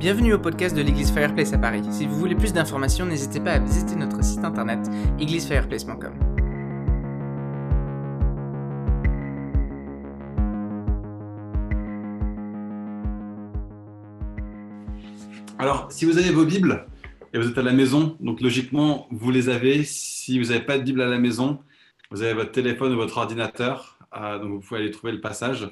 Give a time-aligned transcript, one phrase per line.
[0.00, 1.82] Bienvenue au podcast de l'église Fireplace à Paris.
[1.90, 4.78] Si vous voulez plus d'informations, n'hésitez pas à visiter notre site internet
[5.18, 6.14] églisefireplace.com.
[15.58, 16.86] Alors, si vous avez vos Bibles
[17.34, 19.84] et vous êtes à la maison, donc logiquement, vous les avez.
[19.84, 21.58] Si vous n'avez pas de Bible à la maison,
[22.10, 25.68] vous avez votre téléphone ou votre ordinateur, euh, donc vous pouvez aller trouver le passage.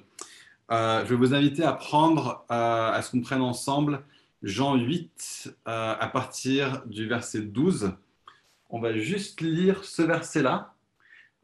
[0.71, 4.03] Euh, je vais vous inviter à prendre, euh, à ce qu'on prenne ensemble
[4.43, 7.93] Jean 8 euh, à partir du verset 12.
[8.71, 10.75] On va juste lire ce verset-là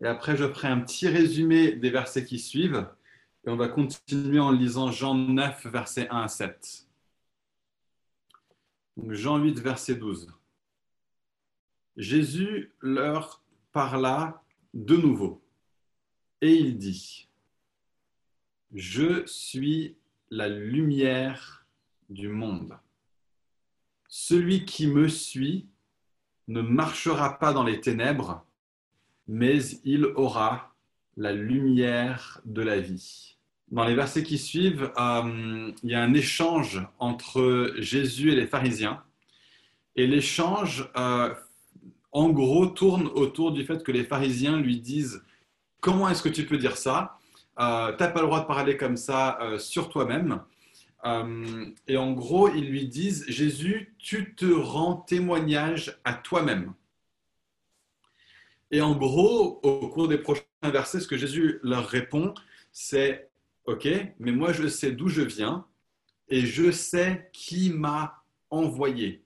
[0.00, 2.88] et après je ferai un petit résumé des versets qui suivent
[3.46, 6.86] et on va continuer en lisant Jean 9, verset 1 à 7.
[8.96, 10.32] Donc Jean 8, verset 12.
[11.96, 15.42] Jésus leur parla de nouveau
[16.40, 17.28] et il dit,
[18.72, 19.96] Je suis
[20.30, 21.66] la lumière
[22.08, 22.78] du monde.
[24.16, 25.66] Celui qui me suit
[26.46, 28.46] ne marchera pas dans les ténèbres,
[29.26, 30.72] mais il aura
[31.16, 33.36] la lumière de la vie.
[33.72, 38.46] Dans les versets qui suivent, euh, il y a un échange entre Jésus et les
[38.46, 39.02] pharisiens.
[39.96, 41.34] Et l'échange, euh,
[42.12, 45.24] en gros, tourne autour du fait que les pharisiens lui disent,
[45.80, 47.18] comment est-ce que tu peux dire ça?
[47.58, 50.40] Euh, Tu n'as pas le droit de parler comme ça sur toi-même.
[51.06, 56.72] Euh, et en gros, ils lui disent, Jésus, tu te rends témoignage à toi-même.
[58.70, 62.34] Et en gros, au cours des prochains versets, ce que Jésus leur répond,
[62.72, 63.30] c'est,
[63.66, 63.86] OK,
[64.18, 65.64] mais moi je sais d'où je viens
[66.28, 69.22] et je sais qui m'a envoyé.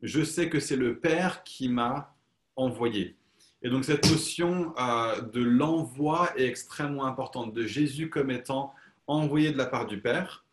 [0.00, 2.16] Je sais que c'est le Père qui m'a
[2.54, 3.16] envoyé.
[3.62, 8.72] Et donc cette notion euh, de l'envoi est extrêmement importante, de Jésus comme étant
[9.06, 10.45] envoyé de la part du Père.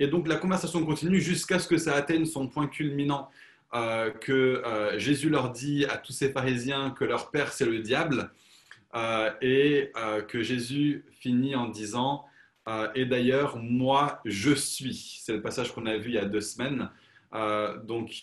[0.00, 3.30] Et donc la conversation continue jusqu'à ce que ça atteigne son point culminant,
[3.74, 4.32] euh, que
[4.64, 8.30] euh, Jésus leur dit à tous ces pharisiens que leur père c'est le diable,
[8.94, 9.92] euh, et
[10.28, 12.24] que Jésus finit en disant,
[12.94, 15.20] et d'ailleurs moi je suis.
[15.22, 16.90] C'est le passage qu'on a vu il y a deux semaines.
[17.84, 18.22] donc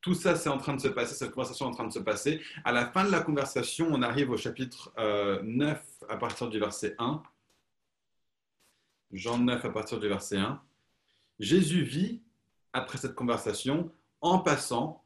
[0.00, 1.98] tout ça, c'est en train de se passer, cette conversation est en train de se
[1.98, 2.40] passer.
[2.64, 4.92] À la fin de la conversation, on arrive au chapitre
[5.42, 7.22] 9 à partir du verset 1.
[9.12, 10.62] Jean 9 à partir du verset 1.
[11.38, 12.22] Jésus vit,
[12.72, 15.04] après cette conversation, en passant,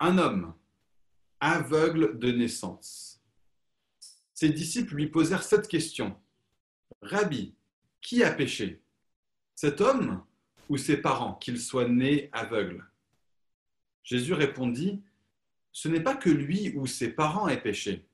[0.00, 0.54] un homme
[1.40, 3.20] aveugle de naissance.
[4.32, 6.16] Ses disciples lui posèrent cette question.
[7.02, 7.54] Rabbi,
[8.00, 8.82] qui a péché?
[9.54, 10.24] Cet homme
[10.68, 12.84] ou ses parents qu'il soit né aveugle?
[14.02, 15.02] Jésus répondit,
[15.72, 18.06] Ce n'est pas que lui ou ses parents aient péché,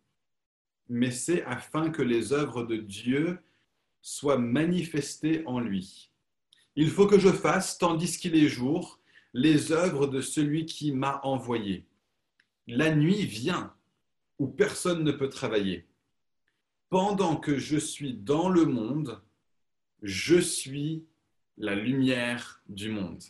[0.89, 3.39] mais c'est afin que les œuvres de Dieu
[4.03, 6.11] soit manifesté en lui.
[6.77, 9.00] Il faut que je fasse, tandis qu'il est jour,
[9.33, 11.87] les œuvres de celui qui m'a envoyé.
[12.66, 13.75] La nuit vient
[14.38, 15.87] où personne ne peut travailler.
[16.88, 19.22] Pendant que je suis dans le monde,
[20.03, 21.05] je suis
[21.59, 23.22] la lumière du monde.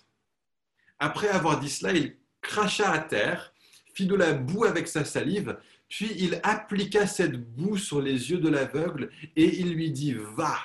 [0.98, 3.52] Après avoir dit cela, il cracha à terre,
[3.94, 5.58] fit de la boue avec sa salive,
[5.90, 10.56] puis il appliqua cette boue sur les yeux de l'aveugle et il lui dit, va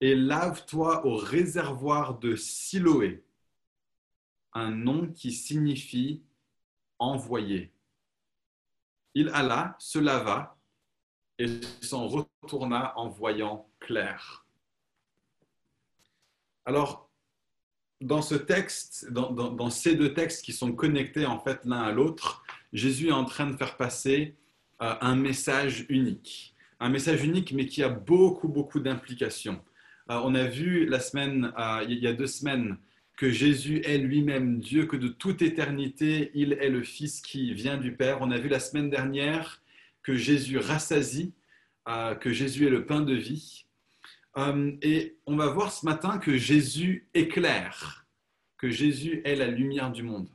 [0.00, 3.22] et lave-toi au réservoir de Siloé,
[4.52, 6.24] un nom qui signifie
[6.98, 7.72] envoyé.
[9.14, 10.58] Il alla, se lava
[11.38, 14.46] et s'en retourna en voyant clair.
[16.64, 17.08] Alors,
[18.00, 21.92] dans ce texte, dans, dans, ces deux textes qui sont connectés en fait l'un à
[21.92, 24.39] l'autre, Jésus est en train de faire passer
[24.82, 26.54] euh, un message unique.
[26.80, 29.62] Un message unique, mais qui a beaucoup, beaucoup d'implications.
[30.10, 32.78] Euh, on a vu la semaine, euh, il y a deux semaines,
[33.16, 37.76] que Jésus est lui-même Dieu, que de toute éternité, il est le Fils qui vient
[37.76, 38.18] du Père.
[38.22, 39.60] On a vu la semaine dernière
[40.02, 41.34] que Jésus rassasie,
[42.20, 43.66] que Jésus est le pain de vie.
[44.80, 48.06] et on va voir ce matin que Jésus éclaire,
[48.56, 50.30] que Jésus est la lumière du monde.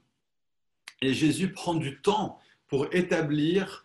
[1.01, 3.84] Et Jésus prend du temps pour établir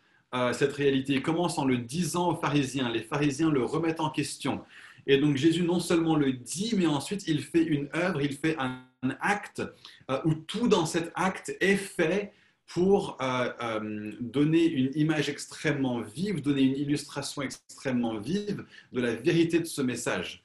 [0.52, 1.20] cette réalité.
[1.22, 2.88] Commence en le disant aux pharisiens.
[2.88, 4.62] Les pharisiens le remettent en question.
[5.06, 8.56] Et donc Jésus non seulement le dit, mais ensuite il fait une œuvre, il fait
[8.58, 8.84] un,
[9.20, 9.62] acte
[10.10, 12.34] euh, où tout dans cet acte est fait
[12.66, 19.14] pour euh, euh, donner une image extrêmement vive, donner une illustration extrêmement vive de la
[19.14, 20.44] vérité de ce message.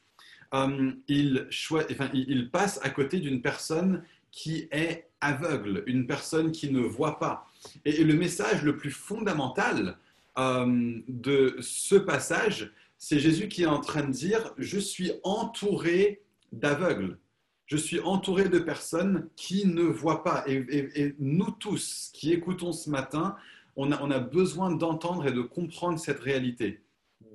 [1.10, 7.50] il passe à côté d'une personne qui est aveugle, une personne qui ne voit pas.
[7.86, 9.98] Et, le message le plus fondamental
[10.38, 16.22] euh, de ce passage, c'est Jésus qui est en train de dire, je suis entouré
[16.52, 17.18] d'aveugles.
[17.66, 20.44] je suis entouré de personnes qui ne voient pas.
[20.48, 23.36] Et, nous tous qui écoutons ce matin,
[23.76, 26.82] on a, on a besoin d'entendre et de comprendre cette réalité.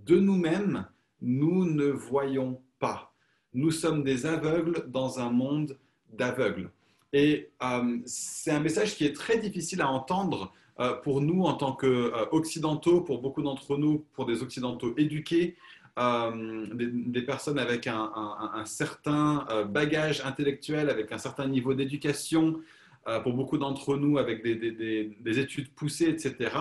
[0.06, 0.86] De nous-mêmes,
[1.20, 3.12] nous ne voyons pas.
[3.52, 5.76] Nous sommes des aveugles dans un monde
[6.12, 6.70] d'aveugles.
[7.12, 11.54] Et euh, c'est un message qui est très difficile à entendre euh, pour nous en
[11.54, 15.56] tant qu'occidentaux, pour beaucoup d'entre nous, pour des occidentaux éduqués,
[15.98, 22.60] euh, des, personnes avec un, certain euh, bagage intellectuel, avec un certain niveau d'éducation,
[23.08, 26.56] euh, pour beaucoup d'entre nous avec des, études poussées, etc.,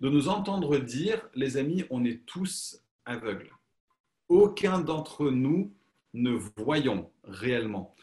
[0.00, 3.52] de nous entendre dire, les amis, on est tous aveugles.
[4.28, 5.72] Aucun d'entre nous
[6.12, 7.94] ne voyons réellement.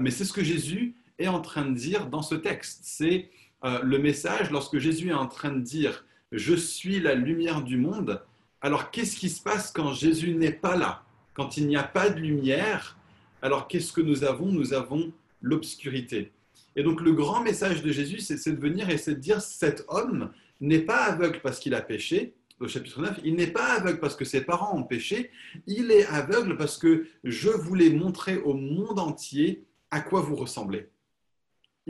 [0.00, 2.80] mais c'est ce que Jésus est en train de dire dans ce texte.
[2.82, 3.30] C'est
[3.62, 8.22] le message lorsque Jésus est en train de dire, je suis la lumière du monde
[8.60, 11.04] alors, qu'est-ce qui se passe quand Jésus n'est pas là?
[11.34, 12.98] Quand il n'y a pas de lumière,
[13.40, 14.46] alors qu'est-ce que nous avons?
[14.46, 16.32] Nous avons l'obscurité.
[16.74, 19.84] Et donc, le grand message de Jésus, c'est de venir et c'est de dire cet
[19.88, 22.34] homme n'est pas aveugle parce qu'il a péché.
[22.58, 25.30] Au chapitre 9, il n'est pas aveugle parce que ses parents ont péché,
[25.68, 30.88] il est aveugle parce que je voulais montrer au monde entier à quoi vous ressemblez.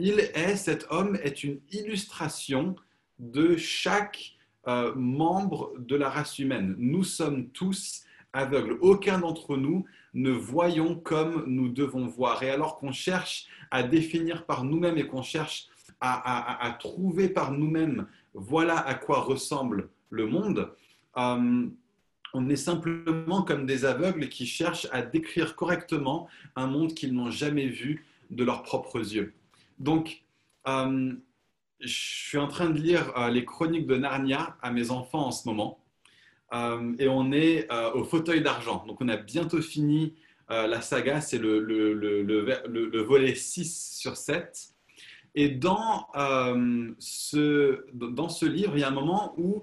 [0.01, 2.77] Il est, cet homme est une illustration
[3.19, 6.73] de chaque euh, membres de la race humaine.
[6.77, 8.77] Nous sommes tous aveugles.
[8.79, 12.41] Aucun d'entre nous ne voyons comme nous devons voir.
[12.43, 15.67] Et alors qu'on cherche à définir par nous-mêmes et qu'on cherche
[15.99, 20.71] à, trouver par nous-mêmes, voilà à quoi ressemble le monde,
[21.17, 21.67] euh,
[22.33, 27.31] on est simplement comme des aveugles qui cherchent à décrire correctement un monde qu'ils n'ont
[27.31, 29.33] jamais vu de leurs propres yeux.
[29.79, 30.23] Donc,
[30.67, 31.13] euh,
[31.79, 35.31] je suis en train de lire euh, les chroniques de Narnia à mes enfants en
[35.31, 35.79] ce moment.
[36.53, 38.83] Euh, et on est au fauteuil d'argent.
[38.87, 40.15] Donc on a bientôt fini
[40.49, 44.69] la saga, c'est le, le, le, le, volet 6 sur 7.
[45.35, 46.07] Et dans,
[46.97, 49.61] ce, dans ce livre, il y a un moment où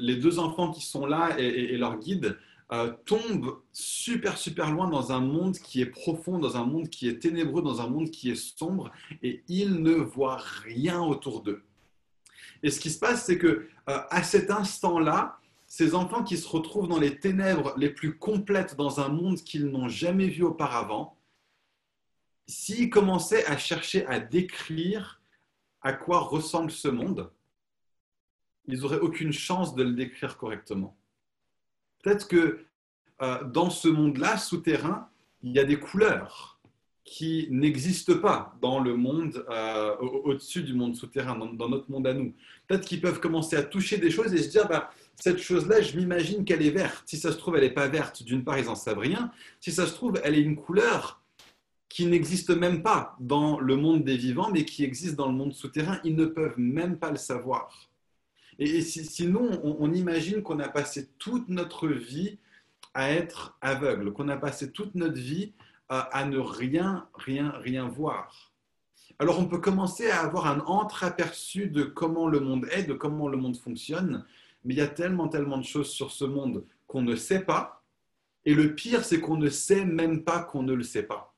[0.00, 2.36] les deux enfants qui sont là et leur guide
[2.70, 7.08] euh, tombe super, super loin dans un monde qui est profond, dans un monde qui
[7.08, 8.90] est ténébreux, dans un monde qui est sombre,
[9.22, 11.64] et ils ne voient rien autour d'eux.
[12.62, 16.48] Et ce qui se passe, c'est que euh, à cet instant-là, ces enfants qui se
[16.48, 21.16] retrouvent dans les ténèbres les plus complètes dans un monde qu'ils n'ont jamais vu auparavant,
[22.46, 25.22] s'ils commençaient à chercher à décrire
[25.80, 27.32] à quoi ressemble ce monde,
[28.66, 30.96] ils n'auraient aucune chance de le décrire correctement.
[32.02, 32.64] Peut-être que
[33.22, 35.08] euh, dans ce monde-là, souterrain,
[35.42, 36.58] il y a des couleurs
[37.04, 42.14] qui n'existent pas dans le monde euh, au-dessus du monde souterrain, dans, notre monde à
[42.14, 42.32] nous.
[42.66, 45.96] Peut-être qu'ils peuvent commencer à toucher des choses et se dire, bah, cette chose-là, je
[45.96, 47.02] m'imagine qu'elle est verte.
[47.06, 49.30] Si ça se trouve, elle n'est pas verte, d'une part, ils n'en savent rien.
[49.60, 51.20] Si ça se trouve, elle est une couleur
[51.88, 55.52] qui n'existe même pas dans le monde des vivants, mais qui existe dans le monde
[55.52, 56.00] souterrain.
[56.04, 57.91] Ils ne peuvent même pas le savoir.
[58.58, 62.38] Et, sinon, on, imagine qu'on a passé toute notre vie
[62.94, 65.52] à être aveugle, qu'on a passé toute notre vie
[65.88, 68.52] à, ne rien, rien, rien voir.
[69.18, 73.28] Alors on peut commencer à avoir un entreaperçu de comment le monde est, de comment
[73.28, 74.24] le monde fonctionne,
[74.64, 77.84] mais il y a tellement, tellement de choses sur ce monde qu'on ne sait pas.
[78.44, 81.34] Et le pire, c'est qu'on ne sait même pas qu'on ne le sait pas.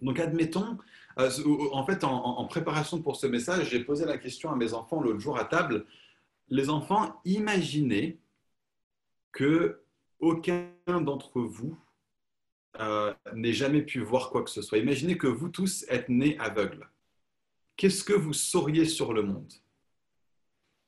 [0.00, 0.78] Donc admettons,
[1.18, 5.18] en fait, en, préparation pour ce message, j'ai posé la question à mes enfants l'autre
[5.18, 5.84] jour à table.
[6.48, 8.20] Les enfants, imaginez
[9.32, 9.82] que
[10.20, 11.78] aucun d'entre vous
[12.80, 14.78] euh, n'ait jamais pu voir quoi que ce soit.
[14.78, 16.88] Imaginez que vous tous êtes nés aveugles.
[17.76, 19.52] Qu'est-ce que vous sauriez sur le monde?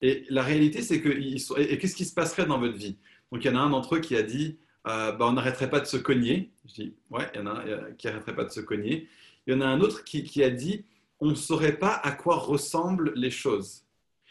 [0.00, 2.98] Et la réalité, c'est que et qu'est-ce qui se passerait dans votre vie?
[3.32, 5.70] Donc il y en a un d'entre eux qui a dit euh, bah, on n'arrêterait
[5.70, 6.50] pas de se cogner.
[6.66, 9.08] Je dis ouais, il y en a un qui n'arrêterait pas de se cogner.
[9.50, 10.84] Il y en a un autre qui, a dit
[11.18, 13.82] on ne saurait pas à quoi ressemblent les choses.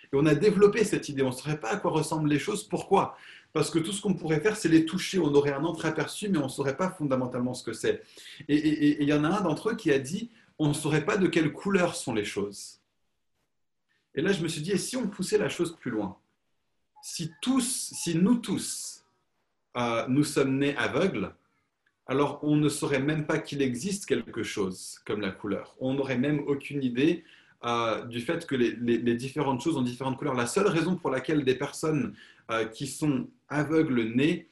[0.05, 2.63] Et on a développé cette idée, on ne saurait pas à quoi ressemblent les choses.
[2.63, 3.17] Pourquoi?
[3.51, 5.19] Parce que tout ce qu'on pourrait faire, c'est les toucher.
[5.19, 8.01] On aurait un entreaperçu, mais on ne saurait pas fondamentalement ce que c'est.
[8.47, 11.17] Et il y en a un d'entre eux qui a dit on ne saurait pas
[11.17, 12.79] de quelle couleur sont les choses.
[14.15, 16.17] Et là, je me suis dit, et si on poussait la chose plus loin?
[17.01, 19.03] Si tous, si nous tous,
[19.75, 21.33] euh, nous sommes nés aveugles,
[22.09, 25.75] alors on ne saurait même pas qu'il existe quelque chose comme la couleur.
[25.79, 27.23] On n'aurait même aucune idée
[27.63, 30.33] euh, du fait que les, différentes choses ont différentes couleurs.
[30.33, 32.15] La seule raison pour laquelle des personnes
[32.49, 34.47] euh, qui sont aveugles nés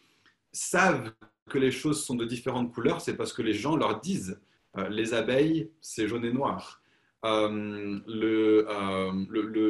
[0.51, 1.11] savent
[1.49, 4.39] que les choses sont de différentes couleurs, c'est parce que les gens leur disent
[4.77, 6.83] euh, les abeilles, c'est jaune et noir.
[7.23, 8.67] Le,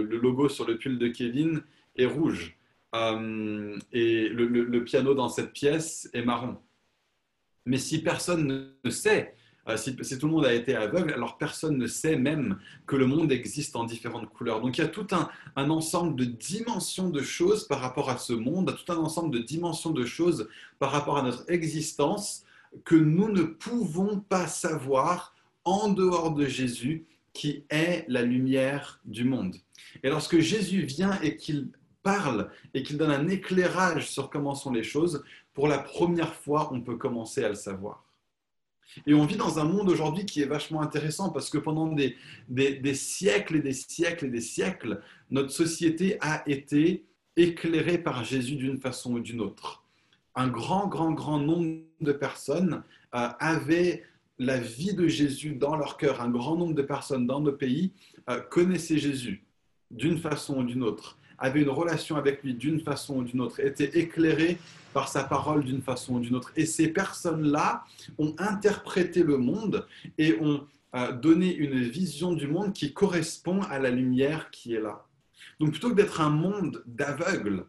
[0.02, 1.64] logo sur le pull de Kevin
[1.96, 2.58] est rouge.
[2.94, 6.58] et le piano dans cette pièce est marron.
[7.68, 9.36] Mais si personne ne sait,
[9.68, 13.06] euh, si, tout le monde a été aveugle, alors personne ne sait même que le
[13.06, 14.62] monde existe en différentes couleurs.
[14.62, 18.18] Donc il y a tout un, un ensemble de dimensions de choses par rapport à
[18.18, 20.48] ce monde, tout un ensemble de dimensions de choses
[20.80, 22.46] par rapport à notre existence
[22.86, 29.26] que nous ne pouvons pas savoir en dehors de Jésus qui est la lumière du
[29.26, 29.58] monde.
[30.04, 31.70] Et lorsque Jésus vient et qu'il
[32.02, 35.24] parle et qu'il donne un éclairage sur comment sont les choses,
[35.58, 38.06] pour la première fois, on peut commencer à le savoir.
[39.08, 42.94] Et on vit dans un monde aujourd'hui qui est vachement intéressant parce que pendant des,
[42.94, 48.78] siècles et des siècles et des siècles, notre société a été éclairée par Jésus d'une
[48.78, 49.84] façon ou d'une autre.
[50.36, 52.84] Un grand, grand, grand nombre de personnes
[53.16, 54.04] euh, avaient
[54.38, 56.22] la vie de Jésus dans leur cœur.
[56.22, 57.94] Un grand nombre de personnes dans nos pays
[58.30, 59.44] euh, connaissaient Jésus
[59.90, 63.60] d'une façon ou d'une autre, avaient une relation avec lui d'une façon ou d'une autre,
[63.60, 64.58] étaient éclairées
[64.94, 66.52] par sa parole d'une façon ou d'une autre.
[66.56, 67.84] Et ces personnes-là
[68.18, 69.86] ont interprété le monde
[70.18, 70.66] et ont
[70.96, 75.06] euh, donné une vision du monde qui correspond à la lumière qui est là.
[75.60, 77.66] Donc plutôt que d'être un monde d'aveugles,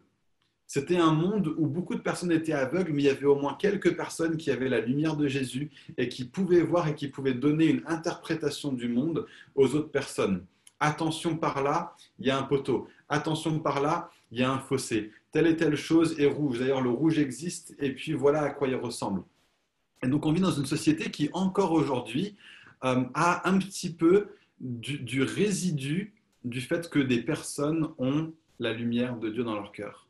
[0.71, 3.55] c'était un monde où beaucoup de personnes étaient aveugles, mais il y avait au moins
[3.55, 7.33] quelques personnes qui avaient la lumière de Jésus et qui pouvaient voir et qui pouvaient
[7.33, 10.45] donner une interprétation du monde aux autres personnes.
[10.79, 12.87] Attention par là, il y a un poteau.
[13.09, 15.11] Attention par là, il y a un fossé.
[15.31, 16.59] Telle et telle chose est rouge.
[16.59, 19.23] D'ailleurs, le rouge existe et puis voilà à quoi il ressemble.
[20.03, 22.37] Et donc, on vit dans une société qui, encore aujourd'hui,
[22.85, 26.13] euh, a un petit peu du résidu
[26.43, 30.07] du fait que des personnes ont la lumière de Dieu dans leur cœur.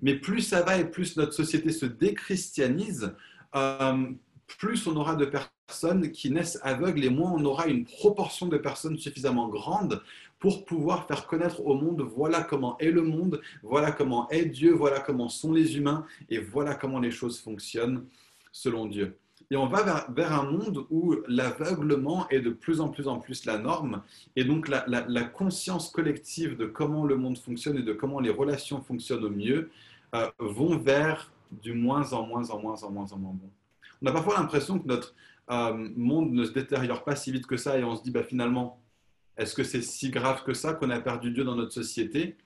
[0.00, 3.14] Mais plus ça va et plus notre société se déchristianise,
[3.54, 4.06] euh,
[4.46, 8.56] plus on aura de personnes qui naissent aveugles et moins on aura une proportion de
[8.56, 10.02] personnes suffisamment grande
[10.38, 14.72] pour pouvoir faire connaître au monde voilà comment est le monde, voilà comment est Dieu,
[14.72, 18.06] voilà comment sont les humains et voilà comment les choses fonctionnent
[18.52, 19.16] selon Dieu.
[19.50, 23.44] Et on va vers, un monde où l'aveuglement est de plus en plus en plus
[23.44, 24.02] la norme.
[24.34, 28.80] Et donc la, conscience collective de comment le monde fonctionne et de comment les relations
[28.80, 29.70] fonctionnent au mieux
[30.14, 33.50] euh, vont vers du moins en moins en moins en moins en moins bon.
[34.02, 35.14] On a parfois l'impression que notre
[35.50, 38.24] euh, monde ne se détériore pas si vite que ça et on se dit bah,
[38.24, 38.80] finalement,
[39.36, 42.36] est-ce que c'est si grave que ça qu'on a perdu Dieu dans notre société?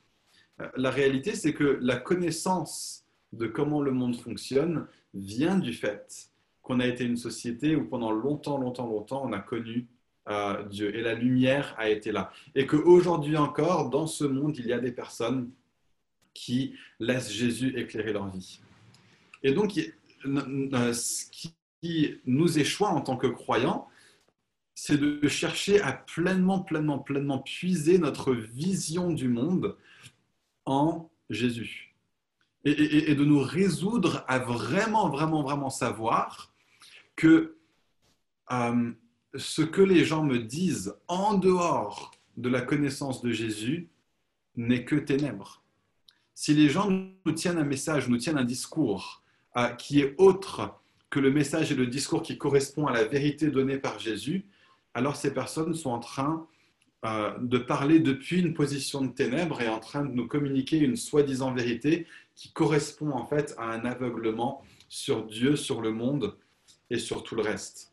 [0.61, 6.31] Euh, La réalité, c'est que la connaissance de comment le monde fonctionne vient du fait
[6.63, 9.87] qu'on a été une société où pendant longtemps, longtemps, longtemps, on a connu
[10.29, 12.33] euh, Dieu et la lumière a été là.
[12.55, 15.51] Et qu'aujourd'hui encore, dans ce monde, il y a des personnes
[16.35, 18.61] qui laissent Jésus éclairer leur vie.
[19.43, 21.55] Et donc, ce qui
[22.27, 23.89] nous échoit en tant que croyants,
[24.83, 29.77] c'est de chercher à pleinement, pleinement, pleinement puiser notre vision du monde
[30.65, 31.95] en Jésus.
[32.65, 36.55] Et, de nous résoudre à vraiment, vraiment, vraiment savoir
[37.15, 37.59] que
[38.53, 38.91] euh,
[39.35, 43.91] ce que les gens me disent en dehors de la connaissance de Jésus
[44.57, 45.63] n'est que ténèbres.
[46.33, 49.23] Si les gens nous tiennent un message, nous tiennent un discours
[49.59, 53.51] euh, qui est autre que le message et le discours qui correspond à la vérité
[53.51, 54.47] donnée par Jésus,
[54.95, 56.47] alors ces personnes sont en train
[57.05, 60.97] euh, de parler depuis une position de ténèbres et en train de nous communiquer une
[60.97, 66.37] soi-disant vérité qui correspond en fait à un aveuglement sur Dieu, sur le monde
[66.91, 67.93] et sur tout le reste.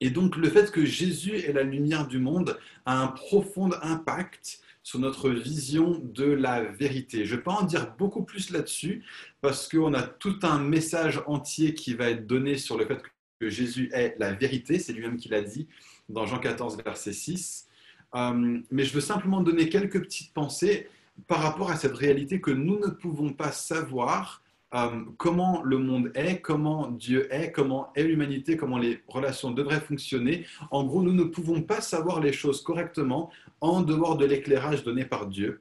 [0.00, 4.60] Et donc le fait que Jésus est la lumière du monde a un profond impact
[4.82, 7.24] sur notre vision de la vérité.
[7.24, 9.04] Je ne vais pas en dire beaucoup plus là-dessus
[9.40, 13.00] parce qu'on a tout un message entier qui va être donné sur le fait
[13.40, 15.68] que Jésus est la vérité, c'est lui-même qui l'a dit
[16.08, 17.68] dans Jean 14, verset 6.
[18.14, 20.88] Euh, mais je veux simplement donner quelques petites pensées
[21.26, 24.42] par rapport à cette réalité que nous ne pouvons pas savoir
[24.74, 29.80] euh, comment le monde est, comment Dieu est, comment est l'humanité, comment les relations devraient
[29.80, 30.46] fonctionner.
[30.70, 33.30] En gros, nous ne pouvons pas savoir les choses correctement
[33.60, 35.60] en dehors de l'éclairage donné par Dieu.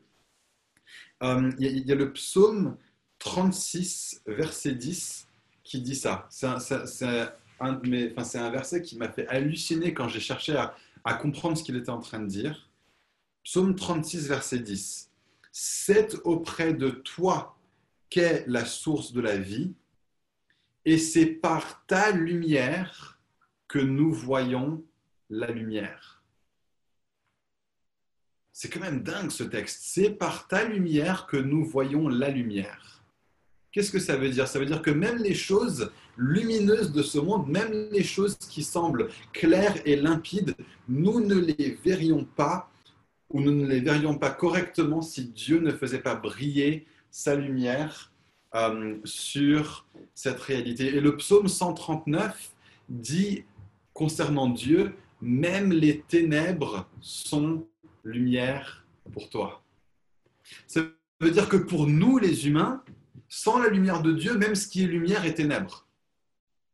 [1.22, 2.76] Euh, il y, a le psaume
[3.20, 5.28] 36, verset 10,
[5.64, 6.28] qui dit ça.
[6.30, 7.30] C'est
[7.60, 11.76] un, un, verset qui m'a fait halluciner quand j'ai cherché à, à comprendre ce qu'il
[11.76, 12.70] était en train de dire.
[13.44, 15.12] Psaume 36, verset 10.
[15.52, 17.58] C'est auprès de toi
[18.10, 19.74] qu'est la source de la vie,
[20.86, 23.20] et c'est par ta lumière
[23.68, 24.84] que nous voyons
[25.30, 26.24] la lumière.
[28.52, 29.82] C'est quand même dingue ce texte.
[29.84, 32.93] C'est par ta lumière que nous voyons la lumière.
[33.74, 34.48] Qu'est-ce que ça veut dire?
[34.48, 38.64] Ça veut dire que même les choses lumineuses de ce monde, même les choses qui
[38.64, 40.56] semblent claires et limpides,
[40.88, 42.70] nous ne les verrions pas
[43.32, 48.14] ou nous ne les verrions pas correctement si Dieu ne faisait pas briller sa lumière
[48.54, 50.96] euh, sur cette réalité.
[50.96, 52.52] Et le psaume 139
[52.90, 53.44] dit
[53.92, 57.66] concernant Dieu, même les ténèbres sont
[58.04, 59.64] lumière pour toi.
[60.68, 60.82] Ça
[61.20, 62.84] veut dire que pour nous, les humains,
[63.36, 65.88] sans la lumière de Dieu, même ce qui est lumière est ténèbres.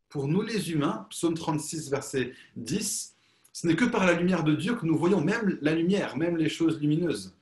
[0.09, 3.15] Pour nous, les humains, psaume 36, verset 10,
[3.53, 6.35] ce n'est que par la lumière de Dieu que nous voyons même la lumière, même
[6.35, 7.33] les choses lumineuses.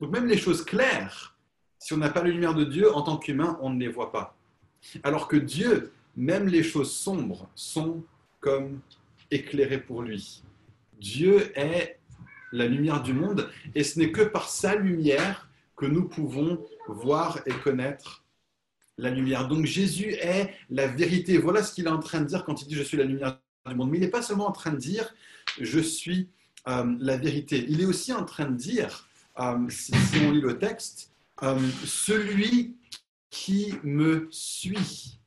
[0.00, 1.36] Donc même les choses claires,
[1.80, 4.12] si on n'a pas la lumière de Dieu, en tant qu'humain, on ne les voit
[4.12, 4.36] pas.
[5.02, 8.04] Alors que Dieu, même les choses sombres, sont
[8.38, 8.78] comme
[9.32, 10.44] éclairées pour lui.
[11.00, 11.98] Dieu est
[12.52, 17.40] la lumière du monde et ce n'est que par sa lumière que nous pouvons voir
[17.44, 18.21] et connaître
[18.98, 19.48] la lumière.
[19.48, 21.38] Donc Jésus est la vérité.
[21.38, 23.38] Voilà ce qu'il est en train de dire quand il dit je suis la lumière
[23.66, 23.90] du monde.
[23.90, 25.14] Mais il n'est pas seulement en train de dire
[25.60, 26.28] je suis
[26.68, 27.64] euh, la vérité.
[27.68, 29.08] Il est aussi en train de dire,
[29.40, 29.92] euh, si,
[30.24, 31.10] on lit le texte,
[31.42, 32.76] euh, celui
[33.30, 35.18] qui me suit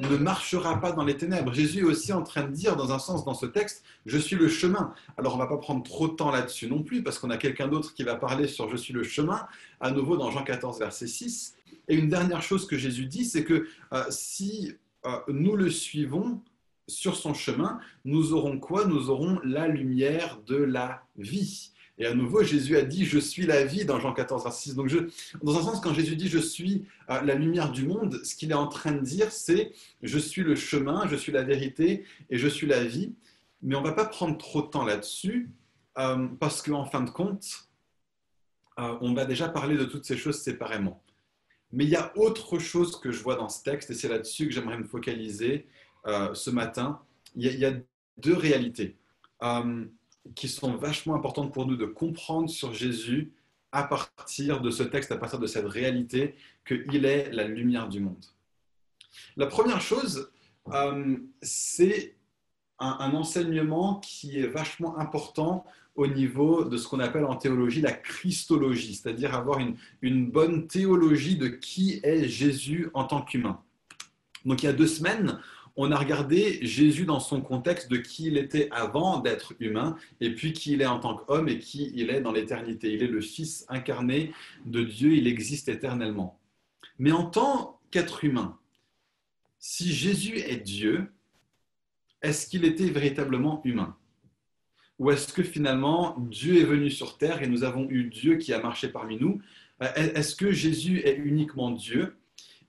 [0.00, 1.52] ne marchera pas dans les ténèbres.
[1.52, 4.36] Jésus est aussi en train de dire, dans un sens, dans ce texte, je suis
[4.36, 4.94] le chemin.
[5.16, 7.36] Alors, on ne va pas prendre trop de temps là-dessus non plus, parce qu'on a
[7.36, 9.48] quelqu'un d'autre qui va parler sur je suis le chemin,
[9.80, 11.55] à nouveau dans Jean 14, verset 6.
[11.88, 14.74] Et une dernière chose que Jésus dit, c'est que euh, si
[15.04, 16.42] euh, nous le suivons
[16.88, 18.86] sur son chemin, nous aurons quoi?
[18.86, 21.70] Nous aurons la lumière de la vie.
[21.98, 24.74] Et à nouveau, Jésus a dit Je suis la vie dans Jean 14, verset 6.
[24.74, 24.92] Donc,
[25.42, 28.50] dans un sens, quand Jésus dit Je suis euh, la lumière du monde, ce qu'il
[28.50, 32.38] est en train de dire, c'est Je suis le chemin, je suis la vérité et
[32.38, 33.14] je suis la vie.
[33.62, 35.50] Mais on ne va pas prendre trop de temps là-dessus,
[35.94, 37.70] parce qu'en fin de compte,
[38.76, 41.02] on va déjà parler de toutes ces choses séparément.
[41.72, 44.46] Mais il y a autre chose que je vois dans ce texte, et c'est là-dessus
[44.46, 45.66] que j'aimerais me focaliser
[46.04, 47.00] ce matin.
[47.34, 47.72] Il y, a,
[48.18, 48.96] deux réalités
[50.34, 53.32] qui sont vachement importantes pour nous de comprendre sur Jésus
[53.72, 56.34] à partir de ce texte, à partir de cette réalité
[56.66, 58.24] qu'il est la lumière du monde.
[59.36, 60.30] La première chose,
[60.72, 62.16] euh, c'est
[62.78, 65.64] un, enseignement qui est vachement important
[65.96, 69.58] au niveau de ce qu'on appelle en théologie la christologie, c'est-à-dire avoir
[70.02, 73.62] une, bonne théologie de qui est Jésus en tant qu'humain.
[74.44, 75.40] Donc il y a deux semaines,
[75.74, 80.34] on a regardé Jésus dans son contexte de qui il était avant d'être humain, et
[80.34, 82.92] puis qui il est en tant qu'homme et qui il est dans l'éternité.
[82.92, 84.32] Il est le Fils incarné
[84.64, 86.38] de Dieu, il existe éternellement.
[86.98, 88.58] Mais en tant qu'être humain,
[89.58, 91.12] si Jésus est Dieu,
[92.22, 93.96] est-ce qu'il était véritablement humain?
[94.98, 98.52] Ou est-ce que finalement Dieu est venu sur terre et nous avons eu Dieu qui
[98.52, 99.40] a marché parmi nous?
[99.80, 102.16] Est-ce que Jésus est uniquement Dieu?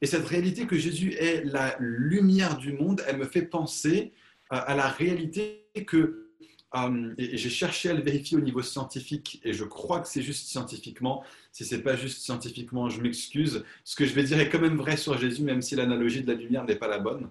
[0.02, 4.12] Et cette réalité que Jésus est la lumière du monde, elle me fait penser
[4.50, 6.28] à la réalité que,
[6.76, 10.48] euh, j'ai cherché à le vérifier au niveau scientifique, et je crois que c'est juste
[10.48, 11.24] scientifiquement.
[11.52, 13.64] Si ce n'est pas juste scientifiquement, je m'excuse.
[13.84, 16.32] Ce que je vais dire est quand même vrai sur Jésus, même si l'analogie de
[16.32, 17.30] la lumière n'est pas la bonne.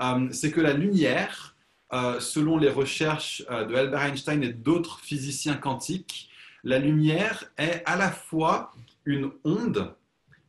[0.00, 1.56] Euh, c'est que la lumière,
[1.92, 6.30] euh, selon les recherches de Albert Einstein et d'autres physiciens quantiques,
[6.64, 8.72] la lumière est à la fois
[9.04, 9.94] une onde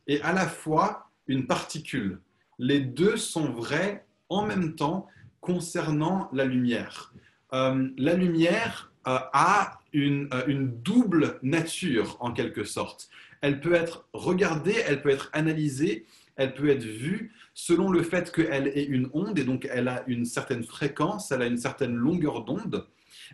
[0.06, 2.20] et à la fois une particule.
[2.58, 5.08] Les deux sont vrais en même temps
[5.40, 7.12] concernant la lumière.
[7.52, 13.08] Euh, la lumière euh, a euh, une, double nature en quelque sorte.
[13.40, 18.32] Elle peut être regardée, elle peut être analysée, elle peut être vue selon le fait
[18.32, 21.94] qu'elle est une onde et donc elle a une certaine fréquence, elle a une certaine
[21.94, 22.86] longueur d'onde.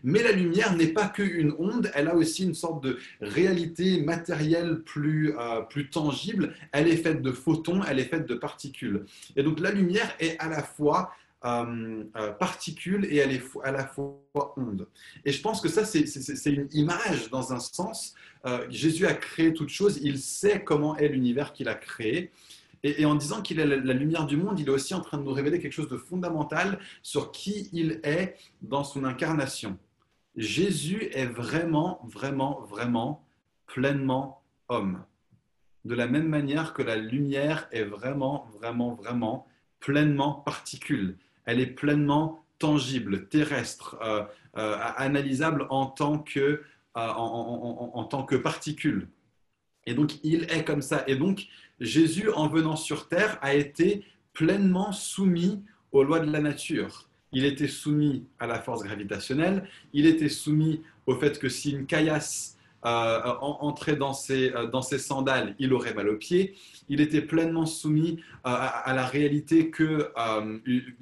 [0.02, 4.82] Mais la lumière n'est pas qu'une onde, elle a aussi une sorte de réalité matérielle
[4.84, 6.54] plus, euh, plus tangible.
[6.72, 9.04] Elle est faite de photons, elle est faite de particules.
[9.36, 11.12] Et donc la lumière est à la fois
[11.44, 14.86] euh, euh, particule et elle est à la fois onde.
[15.24, 18.14] Et je pense que ça, c'est une image dans un sens.
[18.70, 22.30] Jésus a créé toute chose, il sait comment est l'univers qu'il a créé.
[22.82, 25.24] Et, en disant qu'il est la, lumière du monde, il est aussi en train de
[25.24, 29.78] nous révéler quelque chose de fondamental sur qui il est dans son incarnation.
[30.36, 33.24] Jésus est vraiment, vraiment, vraiment
[33.66, 35.02] pleinement homme.
[35.84, 39.46] De la même manière que la lumière est vraiment, vraiment, vraiment
[39.80, 41.16] pleinement particule.
[41.44, 44.24] Elle est pleinement tangible, terrestre, euh,
[44.56, 46.62] euh, analysable en tant, que, euh,
[46.94, 49.08] en tant que particule.
[49.88, 51.02] Et donc, il est comme ça.
[51.06, 51.46] Et donc,
[51.80, 55.62] Jésus, en venant sur terre, a été pleinement soumis
[55.92, 60.82] aux lois de la nature il était soumis à la force gravitationnelle, il était soumis
[61.06, 65.72] au fait que si une caillasse euh, entrait dans ses, euh, dans ses, sandales, il
[65.72, 66.54] aurait mal aux pieds.
[66.88, 70.12] Il était pleinement soumis euh, à, la réalité que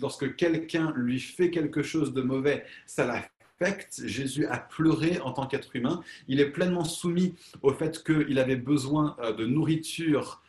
[0.00, 4.02] lorsque quelqu'un lui fait quelque chose de mauvais, ça l'affecte.
[4.06, 6.02] Jésus a pleuré en tant qu'être humain.
[6.28, 10.42] Il est pleinement soumis au fait qu'il avait besoin de nourriture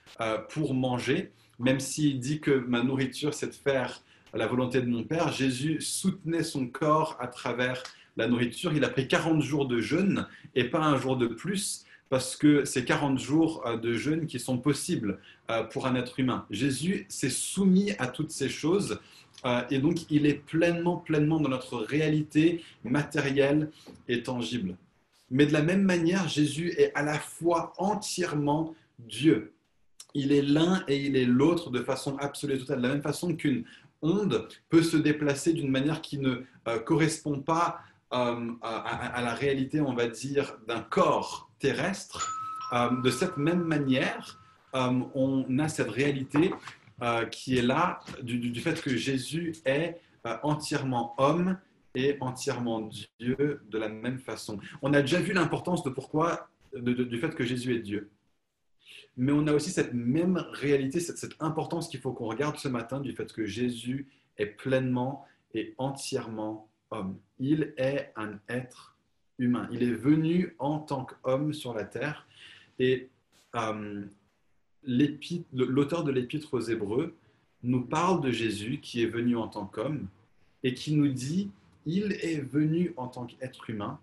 [0.49, 4.01] pour manger, même s'il dit que ma nourriture, c'est de faire
[4.33, 7.83] la volonté de mon Père, Jésus soutenait son corps à travers
[8.17, 8.73] la nourriture.
[8.73, 12.63] Il a pris 40 jours de jeûne et pas un jour de plus parce que
[12.65, 16.45] c'est 40 jours euh, de jeûne qui sont possibles euh, pour un être humain.
[16.49, 18.99] Jésus s'est soumis à toutes ces choses
[19.45, 23.71] euh, et donc il est pleinement, pleinement dans notre réalité matérielle
[24.07, 24.75] et tangible.
[25.29, 29.53] Mais de la même manière, Jésus est à la fois entièrement Dieu.
[30.17, 32.81] Il est l'un et il est l'autre de façon absolue et totale.
[32.81, 33.63] De la même façon qu'une
[34.01, 36.43] onde peut se déplacer d'une manière qui ne
[36.85, 42.33] correspond pas à, à, la réalité, on va dire, d'un corps terrestre.
[42.73, 44.39] Euh, de cette même manière,
[44.75, 46.53] euh, on a cette réalité
[47.01, 49.99] euh, qui est là du, fait que Jésus est
[50.43, 51.57] entièrement homme
[51.95, 54.59] et entièrement Dieu de la même façon.
[54.81, 58.09] On a déjà vu l'importance de pourquoi, du fait que Jésus est Dieu.
[59.17, 62.99] Mais on a aussi cette même réalité, cette, importance qu'il faut qu'on regarde ce matin
[62.99, 65.25] du fait que Jésus est pleinement
[65.55, 67.17] et entièrement homme.
[67.39, 68.95] Il est un être
[69.39, 69.67] humain.
[69.71, 72.27] Il est venu en tant qu'homme sur la terre.
[72.77, 73.09] Et
[73.55, 74.05] euh,
[74.83, 77.15] l'auteur de l'épître aux Hébreux
[77.63, 80.07] nous parle de Jésus qui est venu en tant qu'homme
[80.63, 81.49] et qui nous dit,
[81.87, 83.99] il est venu en tant qu'être humain.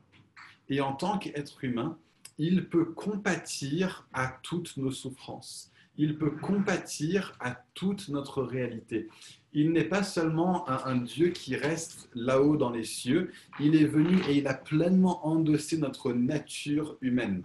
[0.69, 1.97] Et en tant qu'être humain,
[2.39, 5.71] il peut compatir à toutes nos souffrances.
[5.97, 9.09] Il peut compatir à toute notre réalité
[9.55, 14.21] il n'est pas seulement un, Dieu qui reste là-haut dans les cieux, il est venu
[14.29, 17.45] et il a pleinement endossé notre nature humaine.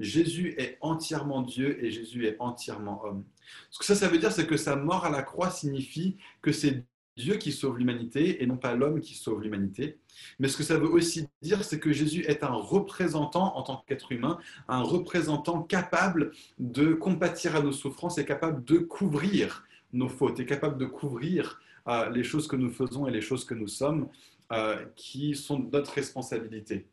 [0.00, 3.24] Jésus est entièrement Dieu et Jésus est entièrement homme.
[3.70, 6.50] Ce que ça, ça veut dire, c'est que sa mort à la croix signifie que
[6.50, 6.84] c'est
[7.16, 9.98] Dieu qui sauve l'humanité et non pas l'homme qui sauve l'humanité.
[10.38, 13.84] Mais ce que ça veut aussi dire, c'est que Jésus est un représentant en tant
[13.86, 20.08] qu'être humain, un représentant capable de compatir à nos souffrances et capable de couvrir nos
[20.08, 23.54] fautes, est capable de couvrir euh, les choses que nous faisons et les choses que
[23.54, 24.08] nous sommes,
[24.52, 26.86] euh, qui sont notre responsabilité.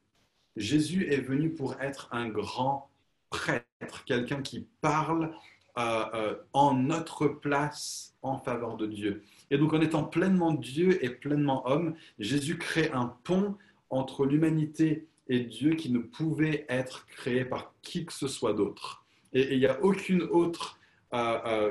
[0.55, 2.89] Jésus est venu pour être un grand
[3.29, 5.33] prêtre, quelqu'un qui parle
[5.77, 9.23] euh, en notre place en faveur de Dieu.
[9.51, 13.55] Et donc en étant pleinement Dieu et pleinement homme, Jésus crée un pont
[13.89, 19.03] entre l'humanité et Dieu qui ne pouvait être créé par qui que ce soit d'autre.
[19.33, 20.79] Et il n'y a aucune autre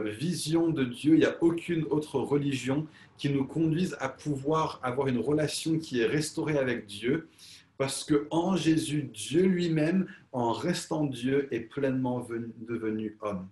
[0.04, 2.86] vision de Dieu, il n'y a aucune autre religion
[3.18, 7.28] qui nous conduise à pouvoir avoir une relation qui est restaurée avec Dieu,
[7.78, 12.26] parce que en Jésus, Dieu lui-même, en restant Dieu, est pleinement
[12.68, 13.48] devenu homme.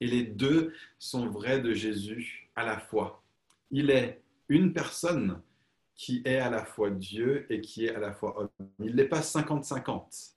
[0.00, 3.22] Et les deux sont vrais de Jésus à la fois.
[3.70, 5.40] Il est une personne
[5.96, 8.68] qui est à la fois Dieu et qui est à la fois homme.
[8.80, 10.32] Il n'est pas 50-50.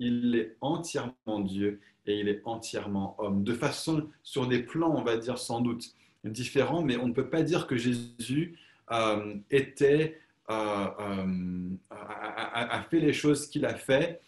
[0.00, 3.44] Il est entièrement Dieu et il est entièrement homme.
[3.44, 7.28] De façon, sur des plans, on va dire sans doute différents, mais on ne peut
[7.28, 8.58] pas dire que Jésus
[8.90, 10.08] euh, euh,
[10.50, 14.20] euh, a, fait les choses qu'il a fait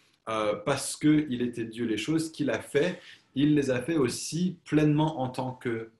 [0.65, 1.85] parce qu'il était Dieu.
[1.85, 2.99] Les choses qu'il a fait,
[3.37, 5.91] il les a fait aussi pleinement en tant que